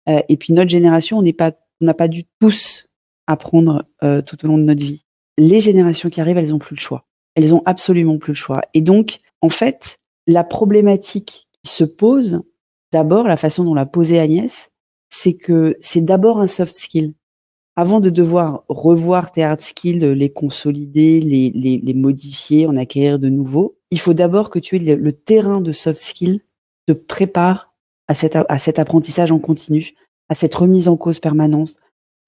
Euh, 0.08 0.22
et 0.30 0.38
puis 0.38 0.54
notre 0.54 0.70
génération, 0.70 1.18
on 1.18 1.22
n'est 1.22 1.34
pas, 1.34 1.52
on 1.82 1.84
n'a 1.84 1.94
pas 1.94 2.08
dû 2.08 2.24
tous 2.40 2.86
apprendre 3.26 3.84
euh, 4.02 4.22
tout 4.22 4.42
au 4.46 4.48
long 4.48 4.56
de 4.56 4.62
notre 4.62 4.82
vie. 4.82 5.04
Les 5.36 5.60
générations 5.60 6.08
qui 6.08 6.22
arrivent, 6.22 6.38
elles 6.38 6.54
ont 6.54 6.58
plus 6.58 6.76
le 6.76 6.80
choix. 6.80 7.04
Elles 7.34 7.54
ont 7.54 7.62
absolument 7.66 8.16
plus 8.16 8.32
le 8.32 8.36
choix. 8.36 8.62
Et 8.72 8.80
donc, 8.80 9.20
en 9.42 9.50
fait, 9.50 9.98
la 10.26 10.42
problématique 10.42 11.48
qui 11.62 11.70
se 11.70 11.84
pose, 11.84 12.40
d'abord, 12.92 13.26
la 13.26 13.36
façon 13.36 13.64
dont 13.64 13.74
l'a 13.74 13.86
posée 13.86 14.18
Agnès, 14.18 14.70
c'est 15.08 15.34
que 15.34 15.76
c'est 15.80 16.04
d'abord 16.04 16.40
un 16.40 16.46
soft 16.46 16.72
skill. 16.72 17.14
Avant 17.76 18.00
de 18.00 18.08
devoir 18.10 18.64
revoir 18.68 19.32
tes 19.32 19.44
hard 19.44 19.60
skills, 19.60 20.14
les 20.14 20.32
consolider, 20.32 21.20
les, 21.20 21.50
les, 21.54 21.78
les 21.78 21.94
modifier, 21.94 22.66
en 22.66 22.76
acquérir 22.76 23.18
de 23.18 23.28
nouveaux, 23.28 23.76
il 23.90 24.00
faut 24.00 24.14
d'abord 24.14 24.50
que 24.50 24.58
tu 24.58 24.76
aies 24.76 24.96
le, 24.96 25.12
terrain 25.12 25.60
de 25.60 25.72
soft 25.72 26.00
skill 26.00 26.40
te 26.86 26.92
prépare 26.92 27.74
à 28.08 28.14
cet, 28.14 28.36
à 28.36 28.58
cet 28.58 28.78
apprentissage 28.78 29.30
en 29.30 29.38
continu, 29.38 29.94
à 30.28 30.34
cette 30.34 30.54
remise 30.54 30.88
en 30.88 30.96
cause 30.96 31.18
permanente, 31.18 31.74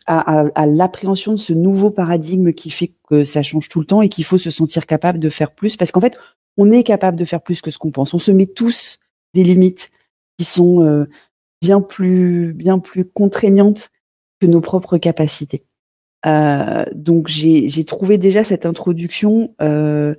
à 0.06 0.66
l'appréhension 0.66 1.32
de 1.32 1.36
ce 1.38 1.52
nouveau 1.52 1.90
paradigme 1.90 2.54
qui 2.54 2.70
fait 2.70 2.94
que 3.10 3.24
ça 3.24 3.42
change 3.42 3.68
tout 3.68 3.80
le 3.80 3.84
temps 3.84 4.00
et 4.00 4.08
qu'il 4.08 4.24
faut 4.24 4.38
se 4.38 4.48
sentir 4.48 4.86
capable 4.86 5.18
de 5.18 5.28
faire 5.28 5.50
plus. 5.50 5.76
Parce 5.76 5.92
qu'en 5.92 6.00
fait, 6.00 6.18
on 6.56 6.70
est 6.70 6.82
capable 6.82 7.18
de 7.18 7.26
faire 7.26 7.42
plus 7.42 7.60
que 7.60 7.70
ce 7.70 7.76
qu'on 7.76 7.90
pense. 7.90 8.14
On 8.14 8.18
se 8.18 8.30
met 8.30 8.46
tous 8.46 9.00
des 9.34 9.44
limites 9.44 9.90
qui 10.38 10.45
sont 10.45 10.83
euh, 10.83 11.07
bien 11.61 11.80
plus, 11.80 12.54
bien 12.54 12.78
plus 12.78 13.04
contraignantes 13.04 13.90
que 14.40 14.47
nos 14.47 14.61
propres 14.61 14.99
capacités. 14.99 15.64
Euh, 16.26 16.85
donc 16.95 17.28
j'ai 17.28 17.85
trouvé 17.85 18.18
déjà 18.18 18.45
cette 18.45 18.66
introduction 18.66 19.54
euh, 19.61 20.14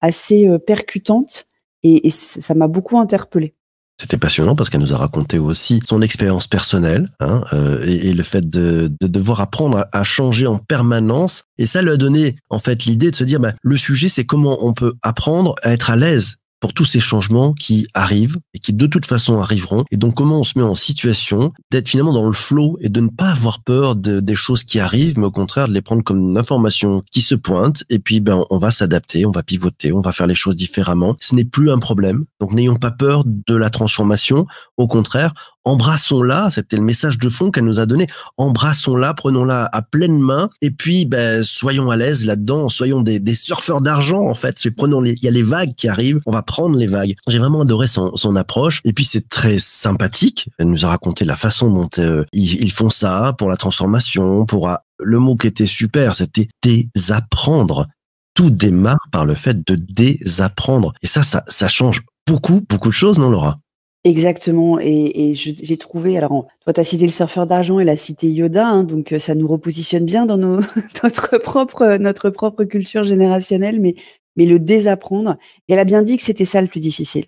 assez 0.00 0.48
percutante 0.66 1.46
et, 1.82 2.10
ça 2.10 2.54
m'a 2.54 2.66
beaucoup 2.66 2.98
interpellée. 2.98 3.54
C'était 4.00 4.16
passionnant 4.16 4.54
parce 4.54 4.70
qu'elle 4.70 4.80
nous 4.80 4.92
a 4.92 4.96
raconté 4.96 5.38
aussi 5.38 5.80
son 5.84 6.02
expérience 6.02 6.46
personnelle 6.46 7.08
hein, 7.18 7.42
et, 7.84 8.12
le 8.12 8.22
fait 8.22 8.48
de, 8.48 8.92
de, 9.00 9.06
devoir 9.08 9.40
apprendre 9.40 9.78
à, 9.78 9.88
à, 9.92 10.04
changer 10.04 10.46
en 10.46 10.58
permanence. 10.58 11.44
Et 11.56 11.66
ça 11.66 11.82
lui 11.82 11.90
a 11.90 11.96
donné 11.96 12.36
en 12.48 12.58
fait 12.58 12.84
l'idée 12.84 13.10
de 13.10 13.16
se 13.16 13.24
dire, 13.24 13.40
bah, 13.40 13.54
le 13.60 13.76
sujet 13.76 14.08
c'est 14.08 14.24
comment 14.24 14.64
on 14.64 14.72
peut 14.72 14.94
apprendre 15.02 15.56
à 15.62 15.72
être 15.72 15.90
à 15.90 15.96
l'aise 15.96 16.36
pour 16.60 16.74
tous 16.74 16.84
ces 16.84 17.00
changements 17.00 17.52
qui 17.52 17.86
arrivent 17.94 18.38
et 18.54 18.58
qui 18.58 18.72
de 18.72 18.86
toute 18.86 19.06
façon 19.06 19.40
arriveront. 19.40 19.84
Et 19.90 19.96
donc 19.96 20.14
comment 20.14 20.40
on 20.40 20.44
se 20.44 20.58
met 20.58 20.64
en 20.64 20.74
situation 20.74 21.52
d'être 21.70 21.88
finalement 21.88 22.12
dans 22.12 22.26
le 22.26 22.32
flow 22.32 22.78
et 22.80 22.88
de 22.88 23.00
ne 23.00 23.08
pas 23.08 23.30
avoir 23.30 23.62
peur 23.62 23.96
de, 23.96 24.20
des 24.20 24.34
choses 24.34 24.64
qui 24.64 24.80
arrivent, 24.80 25.18
mais 25.18 25.26
au 25.26 25.30
contraire 25.30 25.68
de 25.68 25.74
les 25.74 25.82
prendre 25.82 26.02
comme 26.02 26.18
une 26.18 26.38
information 26.38 27.02
qui 27.10 27.22
se 27.22 27.34
pointe. 27.34 27.84
Et 27.90 27.98
puis 27.98 28.20
ben 28.20 28.44
on 28.50 28.58
va 28.58 28.70
s'adapter, 28.70 29.26
on 29.26 29.30
va 29.30 29.42
pivoter, 29.42 29.92
on 29.92 30.00
va 30.00 30.12
faire 30.12 30.26
les 30.26 30.34
choses 30.34 30.56
différemment. 30.56 31.16
Ce 31.20 31.34
n'est 31.34 31.44
plus 31.44 31.70
un 31.70 31.78
problème. 31.78 32.24
Donc 32.40 32.52
n'ayons 32.52 32.76
pas 32.76 32.90
peur 32.90 33.24
de 33.26 33.54
la 33.54 33.70
transformation. 33.70 34.46
Au 34.76 34.86
contraire, 34.86 35.57
embrassons-la, 35.64 36.50
c'était 36.50 36.76
le 36.76 36.82
message 36.82 37.18
de 37.18 37.28
fond 37.28 37.50
qu'elle 37.50 37.64
nous 37.64 37.80
a 37.80 37.86
donné, 37.86 38.06
embrassons-la, 38.36 39.14
prenons-la 39.14 39.68
à 39.72 39.82
pleine 39.82 40.18
main, 40.18 40.50
et 40.62 40.70
puis 40.70 41.04
ben, 41.04 41.42
soyons 41.42 41.90
à 41.90 41.96
l'aise 41.96 42.26
là-dedans, 42.26 42.68
soyons 42.68 43.02
des, 43.02 43.20
des 43.20 43.34
surfeurs 43.34 43.80
d'argent 43.80 44.22
en 44.28 44.34
fait, 44.34 44.56
prenons 44.70 45.00
les, 45.00 45.12
il 45.12 45.24
y 45.24 45.28
a 45.28 45.30
les 45.30 45.42
vagues 45.42 45.74
qui 45.74 45.88
arrivent, 45.88 46.20
on 46.26 46.32
va 46.32 46.42
prendre 46.42 46.76
les 46.78 46.86
vagues. 46.86 47.14
J'ai 47.26 47.38
vraiment 47.38 47.62
adoré 47.62 47.86
son, 47.86 48.16
son 48.16 48.36
approche, 48.36 48.80
et 48.84 48.92
puis 48.92 49.04
c'est 49.04 49.28
très 49.28 49.58
sympathique, 49.58 50.48
elle 50.58 50.68
nous 50.68 50.84
a 50.84 50.88
raconté 50.88 51.24
la 51.24 51.36
façon 51.36 51.70
dont 51.70 51.88
euh, 51.98 52.24
ils, 52.32 52.62
ils, 52.62 52.72
font 52.72 52.90
ça 52.90 53.34
pour 53.36 53.48
la 53.48 53.56
transformation, 53.56 54.46
pour... 54.46 54.70
Le 55.00 55.18
mot 55.18 55.36
qui 55.36 55.46
était 55.46 55.66
super, 55.66 56.14
c'était 56.14 56.48
désapprendre. 56.62 57.86
Tout 58.34 58.50
démarre 58.50 58.98
par 59.12 59.24
le 59.24 59.34
fait 59.34 59.64
de 59.64 59.76
désapprendre. 59.76 60.92
Et 61.02 61.06
ça, 61.06 61.22
ça, 61.22 61.44
ça 61.46 61.68
change 61.68 62.02
beaucoup, 62.26 62.64
beaucoup 62.68 62.88
de 62.88 62.94
choses, 62.94 63.18
non 63.18 63.30
Laura? 63.30 63.58
Exactement. 64.04 64.78
Et, 64.80 65.30
et 65.30 65.34
j'ai 65.34 65.76
trouvé, 65.76 66.16
alors, 66.16 66.46
toi, 66.60 66.72
tu 66.72 66.80
as 66.80 66.84
cité 66.84 67.04
le 67.04 67.12
surfeur 67.12 67.46
d'argent 67.46 67.80
et 67.80 67.84
la 67.84 67.96
cité 67.96 68.30
Yoda, 68.30 68.66
hein, 68.66 68.84
donc 68.84 69.14
ça 69.18 69.34
nous 69.34 69.48
repositionne 69.48 70.04
bien 70.04 70.24
dans 70.24 70.38
nos, 70.38 70.60
notre, 71.02 71.38
propre, 71.38 71.96
notre 71.98 72.30
propre 72.30 72.64
culture 72.64 73.04
générationnelle, 73.04 73.80
mais, 73.80 73.94
mais 74.36 74.46
le 74.46 74.58
désapprendre. 74.60 75.36
Et 75.68 75.72
elle 75.72 75.78
a 75.78 75.84
bien 75.84 76.02
dit 76.02 76.16
que 76.16 76.22
c'était 76.22 76.44
ça 76.44 76.62
le 76.62 76.68
plus 76.68 76.80
difficile. 76.80 77.26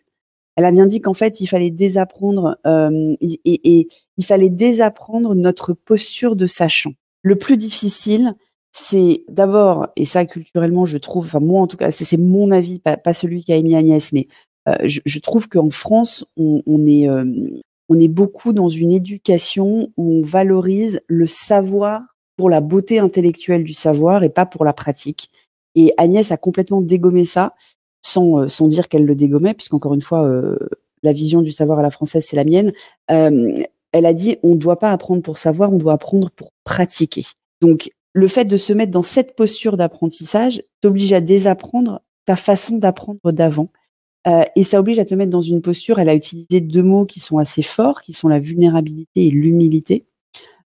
Elle 0.57 0.65
a 0.65 0.73
bien 0.73 0.87
dit 0.87 1.01
qu'en 1.01 1.15
fait, 1.15 1.41
il 1.41 1.47
fallait 1.47 1.71
désapprendre, 1.71 2.59
euh, 2.67 3.15
et, 3.21 3.41
et, 3.45 3.89
il 4.17 4.25
fallait 4.25 4.51
désapprendre 4.51 5.35
notre 5.35 5.73
posture 5.73 6.37
de 6.37 6.47
sachant. 6.47 6.93
Le 7.23 7.37
plus 7.37 7.57
difficile, 7.57 8.35
c'est 8.73 9.25
d'abord, 9.29 9.89
et 9.97 10.05
ça 10.05 10.25
culturellement, 10.27 10.87
je 10.87 10.99
trouve, 10.99 11.27
enfin 11.27 11.41
moi 11.41 11.61
en 11.63 11.67
tout 11.67 11.77
cas, 11.77 11.91
c'est 11.91 12.17
mon 12.17 12.51
avis, 12.51 12.79
pas, 12.79 12.97
pas 12.97 13.15
celui 13.15 13.45
qu'a 13.45 13.57
émis 13.57 13.75
Agnès, 13.75 14.13
mais 14.13 14.29
euh, 14.31 14.50
je, 14.85 15.01
je, 15.05 15.19
trouve 15.19 15.49
qu'en 15.49 15.71
France, 15.71 16.25
on, 16.37 16.63
on 16.67 16.87
est, 16.87 17.09
euh, 17.09 17.25
on 17.89 17.99
est 17.99 18.09
beaucoup 18.09 18.53
dans 18.53 18.69
une 18.69 18.93
éducation 18.93 19.91
où 19.97 20.21
on 20.21 20.23
valorise 20.23 21.01
le 21.09 21.27
savoir 21.27 22.03
pour 22.37 22.49
la 22.49 22.61
beauté 22.61 23.01
intellectuelle 23.01 23.65
du 23.65 23.75
savoir 23.75 24.23
et 24.23 24.31
pas 24.31 24.47
pour 24.47 24.65
la 24.65 24.73
pratique. 24.73 25.29
Et 25.75 25.93
Agnès 25.99 26.31
a 26.31 26.37
complètement 26.37 26.81
dégommé 26.81 27.25
ça, 27.25 27.55
sans, 28.01 28.41
euh, 28.41 28.49
sans 28.49 28.69
dire 28.69 28.89
qu'elle 28.89 29.05
le 29.05 29.15
dégommait, 29.15 29.55
puisqu'encore 29.55 29.95
une 29.95 30.03
fois, 30.03 30.25
euh, 30.25 30.57
la 31.03 31.13
vision 31.13 31.43
du 31.43 31.53
savoir 31.53 31.81
à 31.81 31.83
la 31.83 31.91
française, 31.91 32.25
c'est 32.27 32.37
la 32.37 32.45
mienne. 32.45 32.73
Euh, 33.11 33.63
elle 33.93 34.07
a 34.07 34.15
dit, 34.15 34.39
on 34.43 34.55
ne 34.55 34.59
doit 34.59 34.79
pas 34.79 34.93
apprendre 34.93 35.23
pour 35.23 35.39
savoir, 35.39 35.73
on 35.73 35.79
doit 35.79 35.95
apprendre 35.95 36.31
pour 36.31 36.53
pratiquer. 36.65 37.25
Donc, 37.61 37.91
le 38.13 38.29
fait 38.29 38.45
de 38.45 38.57
se 38.57 38.73
mettre 38.73 38.93
dans 38.93 39.03
cette 39.03 39.37
posture 39.37 39.77
d'apprentissage 39.77 40.63
t'oblige 40.81 41.13
à 41.13 41.21
désapprendre 41.21 42.01
ta 42.25 42.37
façon 42.37 42.79
d'apprendre 42.79 43.33
d'avant 43.33 43.69
euh, 44.27 44.43
et 44.55 44.65
ça 44.65 44.81
oblige 44.81 44.99
à 44.99 45.05
te 45.05 45.15
mettre 45.15 45.31
dans 45.31 45.41
une 45.41 45.63
posture. 45.63 45.99
Elle 45.99 46.09
a 46.09 46.15
utilisé 46.15 46.61
deux 46.61 46.83
mots 46.83 47.07
qui 47.07 47.21
sont 47.21 47.39
assez 47.39 47.63
forts, 47.63 48.03
qui 48.03 48.13
sont 48.13 48.29
la 48.29 48.39
vulnérabilité 48.39 49.27
et 49.27 49.31
l'humilité, 49.31 50.05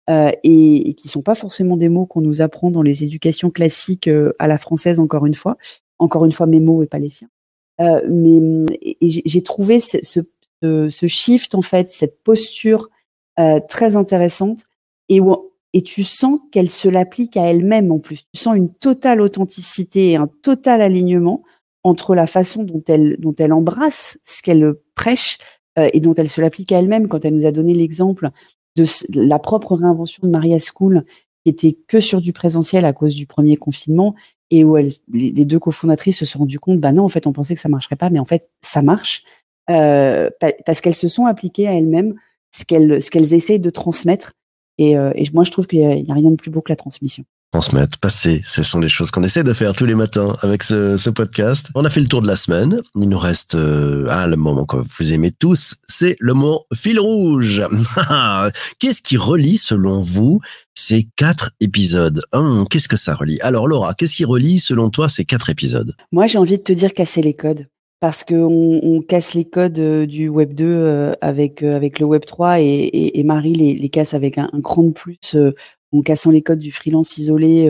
euh, 0.09 0.31
et, 0.43 0.89
et, 0.89 0.93
qui 0.95 1.07
sont 1.07 1.21
pas 1.21 1.35
forcément 1.35 1.77
des 1.77 1.89
mots 1.89 2.05
qu'on 2.05 2.21
nous 2.21 2.41
apprend 2.41 2.71
dans 2.71 2.81
les 2.81 3.03
éducations 3.03 3.51
classiques 3.51 4.07
euh, 4.07 4.33
à 4.39 4.47
la 4.47 4.57
française. 4.57 4.99
Encore 4.99 5.25
une 5.25 5.35
fois, 5.35 5.57
encore 5.99 6.25
une 6.25 6.31
fois, 6.31 6.47
mes 6.47 6.59
mots 6.59 6.83
et 6.83 6.87
pas 6.87 6.99
les 6.99 7.09
siens. 7.09 7.29
Mais 7.79 8.39
j'ai 9.01 9.43
trouvé 9.43 9.79
ce, 9.81 11.07
shift 11.07 11.55
en 11.55 11.61
fait, 11.61 11.91
cette 11.91 12.23
posture 12.23 12.89
très 13.67 13.95
intéressante, 13.95 14.63
et 15.09 15.81
tu 15.81 16.03
sens 16.03 16.39
qu'elle 16.51 16.69
se 16.69 16.87
l'applique 16.87 17.35
à 17.35 17.49
elle-même 17.49 17.91
en 17.91 17.99
plus. 17.99 18.23
Tu 18.31 18.39
sens 18.39 18.55
une 18.55 18.71
totale 18.73 19.21
authenticité 19.21 20.11
et 20.11 20.15
un 20.15 20.27
total 20.27 20.81
alignement 20.81 21.43
entre 21.83 22.15
la 22.15 22.27
façon 22.27 22.63
dont 22.63 22.83
elle, 22.87 23.17
dont 23.19 23.33
elle 23.37 23.53
embrasse 23.53 24.17
ce 24.23 24.41
qu'elle 24.41 24.73
prêche 24.95 25.37
euh, 25.77 25.89
et 25.93 25.99
dont 25.99 26.13
elle 26.13 26.29
se 26.29 26.41
l'applique 26.41 26.71
à 26.71 26.79
elle-même 26.79 27.07
quand 27.07 27.25
elle 27.25 27.35
nous 27.35 27.45
a 27.45 27.51
donné 27.51 27.73
l'exemple 27.73 28.29
de 28.75 28.85
la 29.13 29.39
propre 29.39 29.75
réinvention 29.75 30.21
de 30.23 30.31
Maria 30.31 30.57
School 30.59 31.03
qui 31.43 31.49
était 31.51 31.77
que 31.87 31.99
sur 31.99 32.21
du 32.21 32.33
présentiel 32.33 32.85
à 32.85 32.93
cause 32.93 33.15
du 33.15 33.27
premier 33.27 33.57
confinement 33.57 34.15
et 34.49 34.63
où 34.63 34.77
elle, 34.77 34.93
les 35.11 35.45
deux 35.45 35.59
cofondatrices 35.59 36.19
se 36.19 36.25
sont 36.25 36.39
rendues 36.39 36.59
compte, 36.59 36.79
bah 36.79 36.91
non, 36.91 37.03
en 37.03 37.09
fait, 37.09 37.25
on 37.25 37.33
pensait 37.33 37.55
que 37.55 37.59
ça 37.59 37.69
marcherait 37.69 37.95
pas, 37.95 38.11
mais 38.11 38.19
en 38.19 38.25
fait, 38.25 38.51
ça 38.61 38.83
marche 38.83 39.23
euh, 39.69 40.29
parce 40.65 40.81
qu'elles 40.81 40.95
se 40.95 41.07
sont 41.07 41.25
appliquées 41.25 41.67
à 41.67 41.73
elles-mêmes 41.73 42.13
ce 42.55 42.65
qu'elles 42.65 43.03
qu'elles 43.03 43.33
essayent 43.33 43.59
de 43.59 43.69
transmettre. 43.69 44.33
Et, 44.77 44.97
euh, 44.97 45.11
et 45.15 45.25
moi, 45.33 45.43
je 45.43 45.51
trouve 45.51 45.65
qu'il 45.65 45.79
n'y 45.79 46.11
a, 46.11 46.13
rien 46.13 46.31
de 46.31 46.35
plus 46.35 46.51
beau 46.51 46.61
que 46.61 46.71
la 46.71 46.75
transmission. 46.75 47.23
Transmettre, 47.53 47.99
passer. 47.99 48.41
Ce 48.45 48.63
sont 48.63 48.79
les 48.79 48.89
choses 48.89 49.11
qu'on 49.11 49.21
essaie 49.21 49.43
de 49.43 49.53
faire 49.53 49.73
tous 49.73 49.85
les 49.85 49.93
matins 49.93 50.33
avec 50.41 50.63
ce, 50.63 51.09
podcast. 51.11 51.69
On 51.75 51.85
a 51.85 51.89
fait 51.91 51.99
le 51.99 52.07
tour 52.07 52.23
de 52.23 52.25
la 52.25 52.35
semaine. 52.35 52.81
Il 52.99 53.09
nous 53.09 53.19
reste 53.19 53.53
euh, 53.53 54.07
ah, 54.09 54.25
le 54.25 54.35
moment 54.37 54.65
que 54.65 54.77
vous 54.77 55.13
aimez 55.13 55.29
tous, 55.29 55.75
c'est 55.87 56.15
le 56.19 56.33
mot 56.33 56.63
fil 56.73 56.99
rouge. 56.99 57.61
Qu'est-ce 58.79 59.03
qui 59.03 59.17
relie, 59.17 59.57
selon 59.57 60.01
vous, 60.01 60.41
ces 60.73 61.07
quatre 61.15 61.51
épisodes? 61.59 62.23
Hum, 62.31 62.65
Qu'est-ce 62.67 62.87
que 62.87 62.97
ça 62.97 63.13
relie? 63.13 63.39
Alors 63.41 63.67
Laura, 63.67 63.93
qu'est-ce 63.93 64.15
qui 64.15 64.25
relie, 64.25 64.57
selon 64.57 64.89
toi, 64.89 65.07
ces 65.07 65.23
quatre 65.23 65.51
épisodes? 65.51 65.95
Moi, 66.11 66.25
j'ai 66.25 66.39
envie 66.39 66.57
de 66.57 66.63
te 66.63 66.73
dire 66.73 66.91
casser 66.91 67.21
les 67.21 67.35
codes 67.35 67.67
parce 67.99 68.23
qu'on 68.23 68.79
on 68.81 69.01
casse 69.01 69.35
les 69.35 69.45
codes 69.45 69.77
euh, 69.77 70.07
du 70.07 70.27
Web 70.27 70.55
2 70.55 70.65
euh, 70.65 71.13
avec 71.21 71.61
avec 71.61 71.99
le 71.99 72.07
Web 72.07 72.25
3 72.25 72.61
et, 72.61 73.23
Marie 73.23 73.53
les, 73.53 73.75
les, 73.75 73.89
casse 73.89 74.15
avec 74.15 74.39
un, 74.39 74.49
un 74.51 74.61
cran 74.61 74.83
de 74.83 74.91
plus 74.91 75.37
en 75.93 76.01
cassant 76.01 76.31
les 76.31 76.41
codes 76.41 76.59
du 76.59 76.71
freelance 76.71 77.17
isolé 77.17 77.69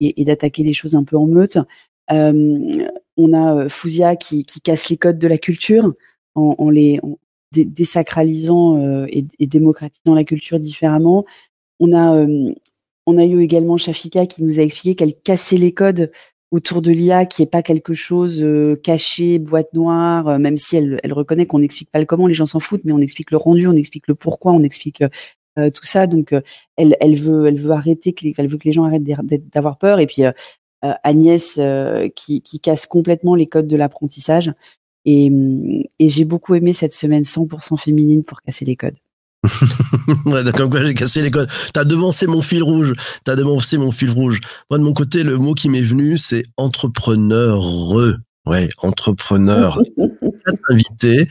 et, 0.00 0.20
et 0.20 0.24
d'attaquer 0.24 0.62
les 0.62 0.72
choses 0.72 0.94
un 0.94 1.04
peu 1.04 1.16
en 1.16 1.26
meute. 1.26 1.58
on 2.10 3.32
a 3.32 3.68
Fouzia 3.68 4.16
qui, 4.16 4.44
casse 4.62 4.88
les 4.88 4.96
codes 4.96 5.18
de 5.18 5.28
la 5.28 5.38
culture 5.38 5.92
en, 6.34 6.70
les 6.70 7.00
désacralisant 7.52 9.06
et, 9.06 9.26
démocratisant 9.46 10.14
la 10.14 10.24
culture 10.24 10.60
différemment. 10.60 11.24
On 11.80 11.92
a 11.92 13.24
eu 13.24 13.42
également 13.42 13.76
Shafika 13.76 14.26
qui 14.26 14.42
nous 14.42 14.60
a 14.60 14.62
expliqué 14.62 14.94
qu'elle 14.94 15.14
cassait 15.14 15.58
les 15.58 15.72
codes 15.72 16.10
autour 16.54 16.82
de 16.82 16.92
l'IA 16.92 17.26
qui 17.26 17.42
est 17.42 17.46
pas 17.46 17.62
quelque 17.62 17.94
chose 17.94 18.40
euh, 18.40 18.76
caché, 18.76 19.40
boîte 19.40 19.72
noire, 19.74 20.28
euh, 20.28 20.38
même 20.38 20.56
si 20.56 20.76
elle, 20.76 21.00
reconnaît 21.12 21.46
qu'on 21.46 21.58
n'explique 21.58 21.90
pas 21.90 21.98
le 21.98 22.06
comment, 22.06 22.28
les 22.28 22.34
gens 22.34 22.46
s'en 22.46 22.60
foutent, 22.60 22.84
mais 22.84 22.92
on 22.92 23.00
explique 23.00 23.32
le 23.32 23.36
rendu, 23.38 23.66
on 23.66 23.72
explique 23.72 24.06
le 24.06 24.14
pourquoi, 24.14 24.52
on 24.52 24.62
explique 24.62 25.02
euh, 25.02 25.08
tout 25.56 25.84
ça. 25.84 26.06
Donc 26.06 26.34
elle, 26.76 26.96
elle 27.00 27.16
veut, 27.16 27.46
elle 27.46 27.58
veut 27.58 27.72
arrêter, 27.72 28.12
que 28.12 28.24
les, 28.24 28.34
elle 28.36 28.48
veut 28.48 28.58
que 28.58 28.64
les 28.64 28.72
gens 28.72 28.84
arrêtent 28.84 29.04
d'avoir 29.52 29.78
peur. 29.78 30.00
Et 30.00 30.06
puis 30.06 30.22
Agnès 30.82 31.60
qui, 32.16 32.42
qui 32.42 32.60
casse 32.60 32.86
complètement 32.86 33.34
les 33.34 33.46
codes 33.46 33.66
de 33.66 33.76
l'apprentissage. 33.76 34.52
Et, 35.04 35.30
et 35.98 36.08
j'ai 36.08 36.24
beaucoup 36.24 36.54
aimé 36.54 36.72
cette 36.72 36.94
semaine 36.94 37.22
100% 37.22 37.78
féminine 37.78 38.24
pour 38.24 38.40
casser 38.42 38.64
les 38.64 38.76
codes. 38.76 38.96
comme 40.56 40.70
quoi 40.70 40.84
j'ai 40.84 40.94
cassé 40.94 41.22
les 41.22 41.30
codes. 41.30 41.50
T'as 41.72 41.84
devancé 41.84 42.26
mon 42.26 42.40
fil 42.40 42.62
rouge. 42.62 42.92
T'as 43.24 43.36
devancé 43.36 43.78
mon 43.78 43.90
fil 43.90 44.10
rouge. 44.10 44.40
Moi, 44.70 44.78
de 44.78 44.84
mon 44.84 44.92
côté, 44.92 45.22
le 45.22 45.38
mot 45.38 45.54
qui 45.54 45.68
m'est 45.68 45.82
venu, 45.82 46.16
c'est 46.16 46.44
entrepreneur. 46.56 47.62
Ouais, 48.46 48.68
entrepreneur. 48.78 49.80
Quatre 49.96 50.62
invités 50.70 51.28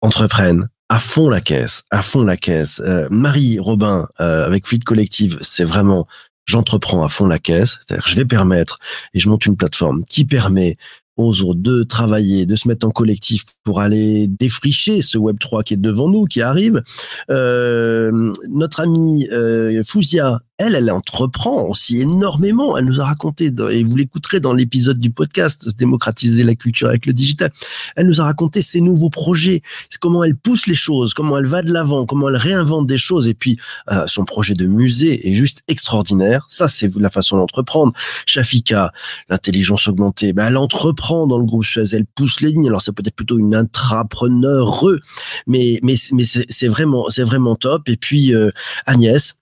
entreprennent 0.00 0.68
à 0.88 0.98
fond 0.98 1.28
la 1.28 1.40
caisse, 1.40 1.82
à 1.90 2.02
fond 2.02 2.24
la 2.24 2.36
caisse. 2.36 2.80
Euh, 2.84 3.08
Marie 3.10 3.58
Robin, 3.58 4.08
euh, 4.20 4.46
avec 4.46 4.66
Fluide 4.66 4.84
Collective, 4.84 5.38
c'est 5.42 5.64
vraiment 5.64 6.06
j'entreprends 6.46 7.04
à 7.04 7.08
fond 7.08 7.26
la 7.26 7.38
caisse. 7.38 7.78
C'est-à-dire, 7.86 8.08
je 8.08 8.16
vais 8.16 8.24
permettre 8.24 8.78
et 9.14 9.20
je 9.20 9.28
monte 9.28 9.46
une 9.46 9.56
plateforme 9.56 10.04
qui 10.08 10.24
permet 10.24 10.76
aux 11.18 11.42
autres 11.42 11.60
de 11.60 11.82
travailler, 11.82 12.46
de 12.46 12.56
se 12.56 12.68
mettre 12.68 12.86
en 12.86 12.90
collectif 12.90 13.42
pour 13.64 13.80
aller 13.80 14.28
défricher 14.28 15.02
ce 15.02 15.18
Web 15.18 15.38
3 15.38 15.64
qui 15.64 15.74
est 15.74 15.78
devant 15.78 16.08
nous, 16.08 16.24
qui 16.24 16.40
arrive. 16.40 16.82
Euh, 17.28 18.32
notre 18.48 18.80
amie 18.80 19.28
euh, 19.30 19.82
Fouzia, 19.84 20.40
elle, 20.58 20.74
elle 20.74 20.90
entreprend 20.90 21.62
aussi 21.62 22.00
énormément. 22.00 22.76
Elle 22.76 22.86
nous 22.86 23.00
a 23.00 23.04
raconté, 23.04 23.52
et 23.70 23.84
vous 23.84 23.96
l'écouterez 23.96 24.40
dans 24.40 24.52
l'épisode 24.52 24.98
du 24.98 25.10
podcast, 25.10 25.68
démocratiser 25.76 26.42
la 26.42 26.56
culture 26.56 26.88
avec 26.88 27.06
le 27.06 27.12
digital. 27.12 27.52
Elle 27.94 28.08
nous 28.08 28.20
a 28.20 28.24
raconté 28.24 28.60
ses 28.60 28.80
nouveaux 28.80 29.08
projets, 29.08 29.62
comment 30.00 30.24
elle 30.24 30.36
pousse 30.36 30.66
les 30.66 30.74
choses, 30.74 31.14
comment 31.14 31.38
elle 31.38 31.46
va 31.46 31.62
de 31.62 31.72
l'avant, 31.72 32.06
comment 32.06 32.28
elle 32.28 32.36
réinvente 32.36 32.88
des 32.88 32.98
choses. 32.98 33.28
Et 33.28 33.34
puis, 33.34 33.58
euh, 33.90 34.06
son 34.08 34.24
projet 34.24 34.54
de 34.54 34.66
musée 34.66 35.28
est 35.28 35.34
juste 35.34 35.62
extraordinaire. 35.68 36.44
Ça, 36.48 36.66
c'est 36.66 36.92
la 36.96 37.10
façon 37.10 37.36
d'entreprendre. 37.36 37.92
Shafika, 38.26 38.92
l'intelligence 39.28 39.86
augmentée, 39.86 40.32
ben, 40.32 40.48
elle 40.48 40.56
entreprend 40.56 41.26
dans 41.28 41.38
le 41.38 41.44
groupe 41.44 41.64
Suez, 41.64 41.94
elle 41.94 42.06
pousse 42.06 42.40
les 42.40 42.50
lignes. 42.50 42.66
Alors, 42.66 42.82
c'est 42.82 42.92
peut-être 42.92 43.14
plutôt 43.14 43.38
une 43.38 43.54
intrapreneur, 43.54 44.84
mais, 45.46 45.78
mais, 45.82 45.94
mais 46.12 46.24
c'est 46.24 46.68
vraiment, 46.68 47.06
vraiment 47.16 47.54
top. 47.54 47.88
Et 47.88 47.96
puis, 47.96 48.34
euh, 48.34 48.50
Agnès, 48.86 49.38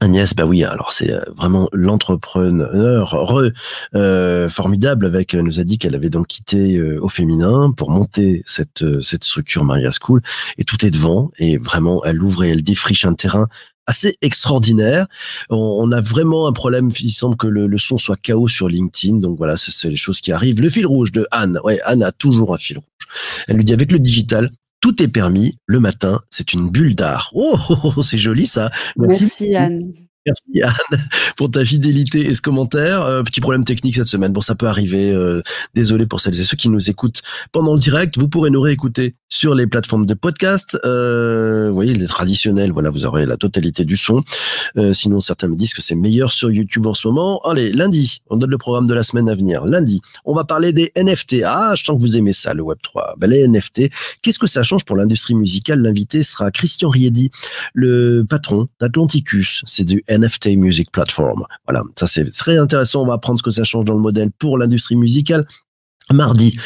Agnès, 0.00 0.32
bah 0.32 0.44
oui, 0.44 0.62
alors 0.62 0.92
c'est 0.92 1.12
euh, 1.12 1.20
vraiment 1.36 1.68
l'entrepreneur 1.72 3.16
euh, 3.96 4.48
formidable 4.48 5.06
avec 5.06 5.34
euh, 5.34 5.42
nous 5.42 5.58
a 5.58 5.64
dit 5.64 5.76
qu'elle 5.76 5.96
avait 5.96 6.08
donc 6.08 6.28
quitté 6.28 6.80
au 6.80 7.08
féminin 7.08 7.72
pour 7.76 7.90
monter 7.90 8.42
cette 8.46 8.84
cette 9.02 9.24
structure 9.24 9.64
Maria 9.64 9.90
School 9.90 10.22
et 10.56 10.64
tout 10.64 10.86
est 10.86 10.90
devant 10.90 11.32
et 11.38 11.58
vraiment 11.58 12.00
elle 12.04 12.22
ouvre 12.22 12.44
et 12.44 12.50
elle 12.50 12.62
défriche 12.62 13.04
un 13.06 13.14
terrain 13.14 13.48
assez 13.88 14.16
extraordinaire. 14.22 15.06
On, 15.48 15.90
a 15.92 16.00
vraiment 16.02 16.46
un 16.46 16.52
problème. 16.52 16.90
Il 17.00 17.10
semble 17.10 17.36
que 17.36 17.46
le, 17.46 17.66
le 17.66 17.78
son 17.78 17.96
soit 17.96 18.20
chaos 18.20 18.46
sur 18.46 18.68
LinkedIn. 18.68 19.16
Donc 19.16 19.38
voilà, 19.38 19.56
c'est 19.56 19.88
les 19.88 19.96
choses 19.96 20.20
qui 20.20 20.30
arrivent. 20.30 20.60
Le 20.60 20.68
fil 20.68 20.86
rouge 20.86 21.10
de 21.10 21.26
Anne. 21.30 21.58
Ouais, 21.64 21.80
Anne 21.86 22.02
a 22.02 22.12
toujours 22.12 22.52
un 22.54 22.58
fil 22.58 22.76
rouge. 22.76 23.08
Elle 23.48 23.56
lui 23.56 23.64
dit 23.64 23.72
avec 23.72 23.90
le 23.90 23.98
digital, 23.98 24.50
tout 24.80 25.02
est 25.02 25.08
permis. 25.08 25.58
Le 25.66 25.80
matin, 25.80 26.20
c'est 26.30 26.52
une 26.52 26.70
bulle 26.70 26.94
d'art. 26.94 27.30
Oh, 27.34 27.56
oh, 27.70 27.76
oh, 27.84 27.92
oh 27.96 28.02
c'est 28.02 28.18
joli 28.18 28.46
ça. 28.46 28.70
Merci, 28.96 29.24
Merci 29.24 29.56
Anne. 29.56 29.92
Merci 30.28 30.62
Anne 30.62 30.98
pour 31.36 31.50
ta 31.50 31.64
fidélité 31.64 32.28
et 32.28 32.34
ce 32.34 32.42
commentaire. 32.42 33.02
Euh, 33.02 33.22
petit 33.22 33.40
problème 33.40 33.64
technique 33.64 33.96
cette 33.96 34.06
semaine. 34.06 34.32
Bon, 34.32 34.40
ça 34.40 34.54
peut 34.54 34.66
arriver. 34.66 35.10
Euh, 35.10 35.42
désolé 35.74 36.06
pour 36.06 36.20
celles 36.20 36.38
et 36.38 36.44
ceux 36.44 36.56
qui 36.56 36.68
nous 36.68 36.90
écoutent 36.90 37.22
pendant 37.52 37.72
le 37.72 37.80
direct. 37.80 38.18
Vous 38.18 38.28
pourrez 38.28 38.50
nous 38.50 38.60
réécouter 38.60 39.14
sur 39.28 39.54
les 39.54 39.66
plateformes 39.66 40.06
de 40.06 40.14
podcast. 40.14 40.78
Euh, 40.84 41.68
vous 41.68 41.74
voyez, 41.74 41.94
les 41.94 42.06
traditionnels, 42.06 42.72
voilà, 42.72 42.90
vous 42.90 43.04
aurez 43.04 43.26
la 43.26 43.36
totalité 43.36 43.84
du 43.84 43.96
son. 43.96 44.22
Euh, 44.76 44.92
sinon, 44.92 45.20
certains 45.20 45.48
me 45.48 45.56
disent 45.56 45.74
que 45.74 45.82
c'est 45.82 45.94
meilleur 45.94 46.32
sur 46.32 46.50
YouTube 46.50 46.86
en 46.86 46.94
ce 46.94 47.06
moment. 47.06 47.40
Allez, 47.40 47.70
lundi, 47.70 48.22
on 48.30 48.36
donne 48.36 48.50
le 48.50 48.58
programme 48.58 48.86
de 48.86 48.94
la 48.94 49.02
semaine 49.02 49.28
à 49.28 49.34
venir. 49.34 49.64
Lundi, 49.64 50.00
on 50.24 50.34
va 50.34 50.44
parler 50.44 50.72
des 50.72 50.92
NFT. 50.96 51.42
Ah, 51.44 51.74
je 51.76 51.84
sens 51.84 51.96
que 51.96 52.02
vous 52.02 52.16
aimez 52.16 52.32
ça, 52.32 52.54
le 52.54 52.62
Web3. 52.62 53.18
Ben, 53.18 53.30
les 53.30 53.46
NFT, 53.46 53.90
qu'est-ce 54.22 54.38
que 54.38 54.46
ça 54.46 54.62
change 54.62 54.84
pour 54.84 54.96
l'industrie 54.96 55.34
musicale? 55.34 55.82
L'invité 55.82 56.22
sera 56.22 56.50
Christian 56.50 56.88
Riedi, 56.88 57.30
le 57.74 58.24
patron 58.28 58.68
d'Atlanticus. 58.80 59.62
C'est 59.66 59.84
du 59.84 60.02
NFT 60.08 60.17
Music 60.56 60.90
Platform. 60.90 61.44
Voilà, 61.66 61.82
ça 61.98 62.06
c'est 62.06 62.30
très 62.30 62.58
intéressant. 62.58 63.02
On 63.02 63.06
va 63.06 63.14
apprendre 63.14 63.38
ce 63.38 63.42
que 63.42 63.50
ça 63.50 63.64
change 63.64 63.84
dans 63.84 63.94
le 63.94 64.00
modèle 64.00 64.30
pour 64.38 64.58
l'industrie 64.58 64.96
musicale. 64.96 65.46
Mardi, 66.12 66.58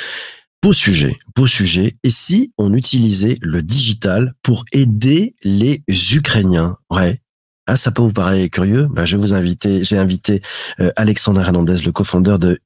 beau 0.63 0.73
sujet, 0.73 1.17
beau 1.35 1.47
sujet. 1.47 1.97
Et 2.05 2.11
si 2.11 2.53
on 2.59 2.73
utilisait 2.75 3.39
le 3.41 3.63
digital 3.63 4.35
pour 4.43 4.65
aider 4.73 5.35
les 5.43 5.83
Ukrainiens? 6.15 6.77
Ouais, 6.91 7.21
ah, 7.67 7.77
ça 7.77 7.91
peut 7.91 8.03
vous 8.03 8.13
paraître 8.13 8.51
curieux 8.51 8.87
bah, 8.87 9.05
Je 9.05 9.17
vais 9.17 9.23
vous 9.23 9.35
inviter, 9.35 9.85
j'ai 9.85 9.99
invité 9.99 10.43
euh, 10.81 10.91
Alexandre 10.97 11.41
Hernandez, 11.41 11.79
le 11.85 11.93
cofondeur 11.93 12.39
de 12.39 12.61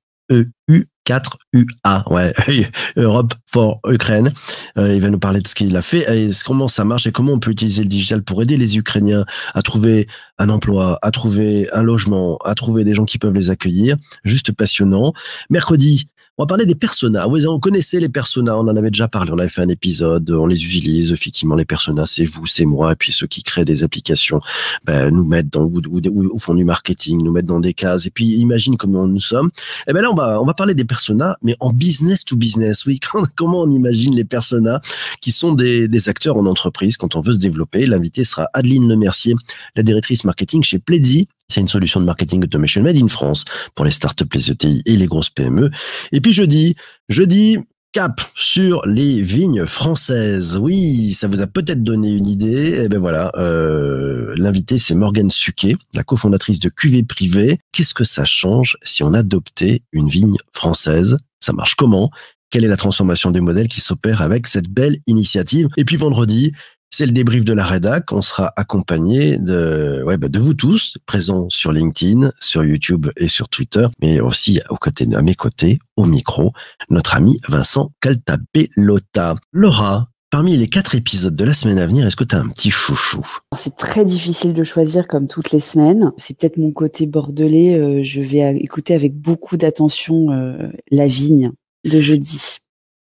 EU4UA, 1.07 2.13
ouais, 2.13 2.33
Europe 2.97 3.35
for 3.47 3.81
Ukraine. 3.89 4.31
Euh, 4.79 4.95
il 4.95 5.01
va 5.01 5.11
nous 5.11 5.19
parler 5.19 5.41
de 5.41 5.49
ce 5.49 5.55
qu'il 5.55 5.77
a 5.77 5.83
fait 5.83 6.07
comment 6.45 6.69
ça 6.69 6.85
marche 6.85 7.07
et 7.07 7.13
comment 7.13 7.33
on 7.33 7.39
peut 7.39 7.51
utiliser 7.51 7.83
le 7.83 7.89
digital 7.89 8.23
pour 8.23 8.43
aider 8.43 8.57
les 8.57 8.77
Ukrainiens 8.77 9.25
à 9.55 9.63
trouver 9.63 10.09
un 10.39 10.49
emploi, 10.49 10.99
à 11.03 11.11
trouver 11.11 11.69
un 11.73 11.83
logement, 11.83 12.39
à 12.45 12.55
trouver 12.55 12.85
des 12.85 12.95
gens 12.95 13.05
qui 13.05 13.19
peuvent 13.19 13.35
les 13.35 13.51
accueillir. 13.51 13.97
Juste 14.25 14.53
passionnant. 14.53 15.13
Mercredi, 15.51 16.07
on 16.39 16.43
va 16.43 16.47
parler 16.47 16.67
des 16.67 16.75
personas. 16.75 17.27
Oui, 17.29 17.47
on 17.47 17.59
connaissait 17.59 17.99
les 17.99 18.11
personas, 18.11 18.57
on 18.57 18.69
en 18.69 18.77
avait 18.77 18.91
déjà 18.91 19.09
parlé, 19.09 19.33
on 19.33 19.39
avait 19.39 19.49
fait 19.49 19.63
un 19.63 19.69
épisode, 19.69 20.31
on 20.31 20.47
les 20.47 20.63
utilise, 20.63 21.11
effectivement, 21.11 21.55
les 21.55 21.65
personas, 21.65 22.05
c'est 22.05 22.27
vous, 22.27 22.45
c'est 22.45 22.67
moi, 22.67 22.93
et 22.93 22.97
puis 22.97 23.11
ceux 23.11 23.27
qui 23.27 23.43
créent 23.43 23.65
des 23.65 23.83
applications, 23.83 24.41
ben, 24.85 25.11
nous 25.11 25.25
mettent 25.25 25.51
dans, 25.51 25.63
ou, 25.63 25.81
ou, 25.83 26.39
font 26.39 26.53
du 26.53 26.65
marketing, 26.65 27.23
nous 27.23 27.33
mettent 27.33 27.47
dans 27.47 27.61
des 27.61 27.73
cases, 27.73 28.05
et 28.05 28.11
puis 28.11 28.27
imagine 28.35 28.77
comment 28.77 29.07
nous 29.07 29.21
sommes. 29.21 29.47
Et 29.47 29.91
eh 29.91 29.93
ben 29.95 30.03
là, 30.03 30.11
on 30.13 30.15
va, 30.15 30.41
on 30.41 30.45
va 30.45 30.53
parler 30.53 30.75
des 30.75 30.85
personas, 30.85 30.96
mais 31.43 31.57
en 31.61 31.73
business 31.73 32.25
to 32.25 32.37
business, 32.37 32.87
oui, 32.87 33.01
comment 33.37 33.63
on 33.63 33.71
imagine 33.71 34.15
les 34.15 34.25
personas 34.25 34.81
qui 35.21 35.33
sont 35.33 35.53
des, 35.53 35.89
des 35.89 36.09
acteurs 36.09 36.37
en 36.37 36.47
entreprise 36.47 36.97
quand 36.97 37.17
on 37.17 37.21
veut 37.21 37.35
se 37.35 37.39
développer? 37.39 37.87
L'invité 37.87 38.25
sera 38.25 38.49
Adeline 38.53 38.89
Lemercier, 38.89 39.35
la 39.75 39.83
directrice 39.83 40.25
marketing 40.25 40.63
chez 40.63 40.79
Pledzi, 40.79 41.29
c'est 41.49 41.61
une 41.61 41.69
solution 41.69 42.01
de 42.01 42.05
marketing 42.05 42.43
automation 42.43 42.83
made 42.83 42.97
in 42.97 43.09
France 43.09 43.45
pour 43.75 43.85
les 43.85 43.91
startups, 43.91 44.25
les 44.35 44.51
ETI 44.51 44.83
et 44.85 44.97
les 44.97 45.07
grosses 45.07 45.31
PME. 45.31 45.71
Et 46.13 46.21
puis 46.21 46.33
jeudi, 46.33 46.75
jeudi, 47.09 47.59
cap 47.93 48.21
sur 48.35 48.85
les 48.87 49.23
vignes 49.23 49.67
françaises. 49.67 50.59
Oui, 50.61 51.13
ça 51.15 51.29
vous 51.29 51.41
a 51.41 51.47
peut-être 51.47 51.83
donné 51.83 52.11
une 52.11 52.27
idée. 52.27 52.83
Eh 52.85 52.89
ben 52.89 52.99
voilà, 52.99 53.33
euh, 53.37 54.35
l'invité 54.37 54.79
c'est 54.79 54.95
Morgane 54.95 55.31
Suquet, 55.31 55.77
la 55.95 56.05
cofondatrice 56.05 56.61
de 56.61 56.69
QV 56.69 57.05
Privé. 57.05 57.59
Qu'est-ce 57.73 57.95
que 57.95 58.05
ça 58.05 58.25
change 58.25 58.77
si 58.83 59.03
on 59.03 59.15
adoptait 59.15 59.81
une 59.93 60.09
vigne 60.09 60.37
française? 60.53 61.19
Ça 61.41 61.53
marche 61.53 61.75
comment? 61.75 62.11
Quelle 62.51 62.65
est 62.65 62.69
la 62.69 62.77
transformation 62.77 63.31
du 63.31 63.41
modèle 63.41 63.67
qui 63.67 63.81
s'opère 63.81 64.23
avec 64.23 64.47
cette 64.47 64.69
belle 64.69 64.99
initiative? 65.07 65.69
Et 65.77 65.85
puis 65.85 65.97
vendredi, 65.97 66.53
c'est 66.91 67.07
le 67.07 67.13
débrief 67.13 67.45
de 67.45 67.53
la 67.53 67.65
rédac. 67.65 68.13
On 68.13 68.23
sera 68.23 68.53
accompagné 68.57 69.39
de, 69.39 70.03
ouais, 70.05 70.17
bah 70.17 70.29
de 70.29 70.39
vous 70.39 70.55
tous, 70.55 70.97
présents 71.07 71.49
sur 71.51 71.73
LinkedIn, 71.73 72.33
sur 72.41 72.65
YouTube 72.65 73.09
et 73.17 73.29
sur 73.29 73.49
Twitter, 73.49 73.87
mais 74.01 74.21
aussi 74.21 74.61
à 74.61 75.23
mes 75.23 75.35
côtés, 75.35 75.79
au 75.97 76.05
micro, 76.05 76.53
notre 76.91 77.15
ami 77.15 77.41
Vincent 77.49 77.93
Caltabellota. 78.01 79.35
Laura, 79.53 80.09
parmi 80.31 80.57
les 80.57 80.69
quatre 80.69 80.95
épisodes 80.95 81.37
de 81.37 81.45
la 81.45 81.55
semaine 81.55 81.79
à 81.79 81.87
venir, 81.87 82.07
est-ce 82.07 82.17
que 82.17 82.25
tu 82.25 82.35
as 82.35 82.41
un 82.41 82.49
petit 82.49 82.71
chouchou? 82.71 83.27
C'est 83.57 83.77
très 83.77 84.05
difficile 84.05 84.55
de 84.55 84.65
choisir 84.65 85.07
comme 85.07 85.29
toutes 85.29 85.53
les 85.53 85.61
semaines. 85.61 86.13
C'est 86.17 86.39
peut-être 86.39 86.57
mon 86.57 86.73
côté 86.73 87.07
bordelais. 87.07 87.79
euh, 87.79 88.03
je 88.03 88.21
vais 88.21 88.57
écouter 88.57 88.95
avec 88.95 89.15
beaucoup 89.15 89.57
d'attention 89.57 90.31
euh, 90.33 90.69
La 90.91 91.07
Vigne 91.07 91.53
de 91.85 92.01
jeudi. 92.01 92.59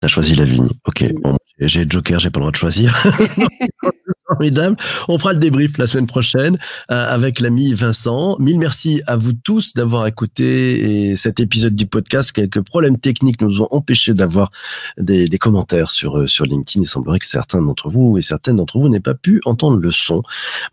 T'as 0.02 0.08
choisi 0.08 0.36
la 0.36 0.46
vigne. 0.46 0.70
Ok, 0.86 1.04
bon, 1.22 1.36
j'ai 1.60 1.84
le 1.84 1.90
Joker, 1.90 2.20
j'ai 2.20 2.30
pas 2.30 2.40
le 2.40 2.44
droit 2.44 2.52
de 2.52 2.56
choisir. 2.56 3.04
Formidable. 4.40 4.78
On 5.10 5.20
fera 5.20 5.34
le 5.34 5.40
débrief 5.40 5.78
la 5.78 5.86
semaine 5.86 6.08
prochaine 6.08 6.58
euh, 6.92 7.14
avec 7.14 7.42
l'ami 7.42 7.74
Vincent. 7.74 8.38
Mille 8.40 8.58
merci 8.58 9.02
à 9.06 9.18
vous 9.18 9.34
tous 9.34 9.74
d'avoir 9.74 10.08
écouté 10.08 11.10
et 11.10 11.18
cet 11.18 11.42
épisode 11.42 11.76
du 11.76 11.88
podcast. 11.88 12.32
Quelques 12.32 12.62
problèmes 12.62 12.98
techniques 12.98 13.42
nous 13.42 13.62
ont 13.62 13.68
empêché 13.72 14.14
d'avoir 14.14 14.52
des, 14.98 15.28
des 15.28 15.38
commentaires 15.38 15.92
sur 15.92 16.20
euh, 16.20 16.26
sur 16.26 16.46
LinkedIn. 16.46 16.84
Il 16.84 16.88
semblerait 16.88 17.20
que 17.20 17.26
certains 17.26 17.62
d'entre 17.62 17.90
vous 17.90 18.18
et 18.18 18.22
certaines 18.22 18.56
d'entre 18.56 18.80
vous 18.80 18.88
n'aient 18.88 19.02
pas 19.02 19.14
pu 19.14 19.42
entendre 19.44 19.76
le 19.76 19.92
son. 19.92 20.24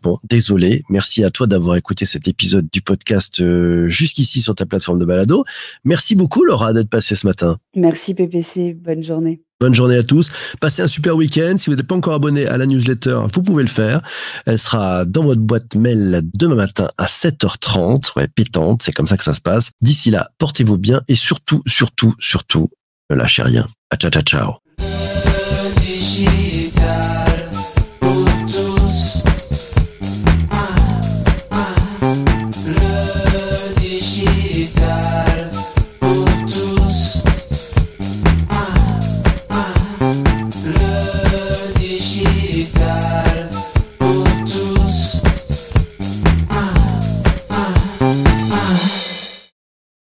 Bon, 0.00 0.20
désolé. 0.22 0.85
Merci 0.88 1.24
à 1.24 1.31
toi 1.31 1.48
d'avoir 1.48 1.74
écouté 1.74 2.05
cet 2.05 2.29
épisode 2.29 2.68
du 2.72 2.83
podcast 2.83 3.40
euh, 3.40 3.88
jusqu'ici 3.88 4.42
sur 4.42 4.55
ta 4.55 4.64
plateforme 4.64 5.00
de 5.00 5.05
balado. 5.05 5.44
Merci 5.83 6.14
beaucoup 6.14 6.44
Laura 6.44 6.72
d'être 6.72 6.88
passée 6.88 7.16
ce 7.16 7.26
matin. 7.26 7.59
Merci 7.74 8.14
PPC. 8.14 8.74
Bonne 8.74 9.02
journée. 9.02 9.45
Bonne 9.59 9.75
journée 9.75 9.97
à 9.97 10.03
tous. 10.03 10.31
Passez 10.61 10.83
un 10.83 10.87
super 10.87 11.16
week-end. 11.16 11.55
Si 11.57 11.71
vous 11.71 11.77
n'êtes 11.77 11.87
pas 11.87 11.95
encore 11.95 12.14
abonné 12.14 12.47
à 12.47 12.59
la 12.59 12.66
newsletter, 12.66 13.21
vous 13.33 13.42
pouvez 13.42 13.62
le 13.62 13.69
faire. 13.69 14.03
Elle 14.45 14.59
sera 14.59 15.07
dans 15.07 15.23
votre 15.23 15.40
boîte 15.40 15.75
mail 15.75 16.23
demain 16.38 16.57
matin 16.57 16.88
à 16.99 17.07
7h30. 17.07 18.12
Ouais, 18.16 18.29
pétante. 18.29 18.83
C'est 18.83 18.92
comme 18.92 19.07
ça 19.07 19.16
que 19.16 19.25
ça 19.25 19.35
se 19.35 19.40
passe. 19.40 19.71
D'ici 19.81 20.11
là, 20.11 20.31
portez-vous 20.38 20.77
bien 20.77 21.01
et 21.09 21.14
surtout, 21.14 21.62
surtout, 21.66 22.14
surtout, 22.19 22.69
ne 23.11 23.16
lâchez 23.16 23.42
rien. 23.42 23.66
À 23.90 23.97
ciao, 23.97 24.11
ciao, 24.11 24.23
ciao. 24.23 24.53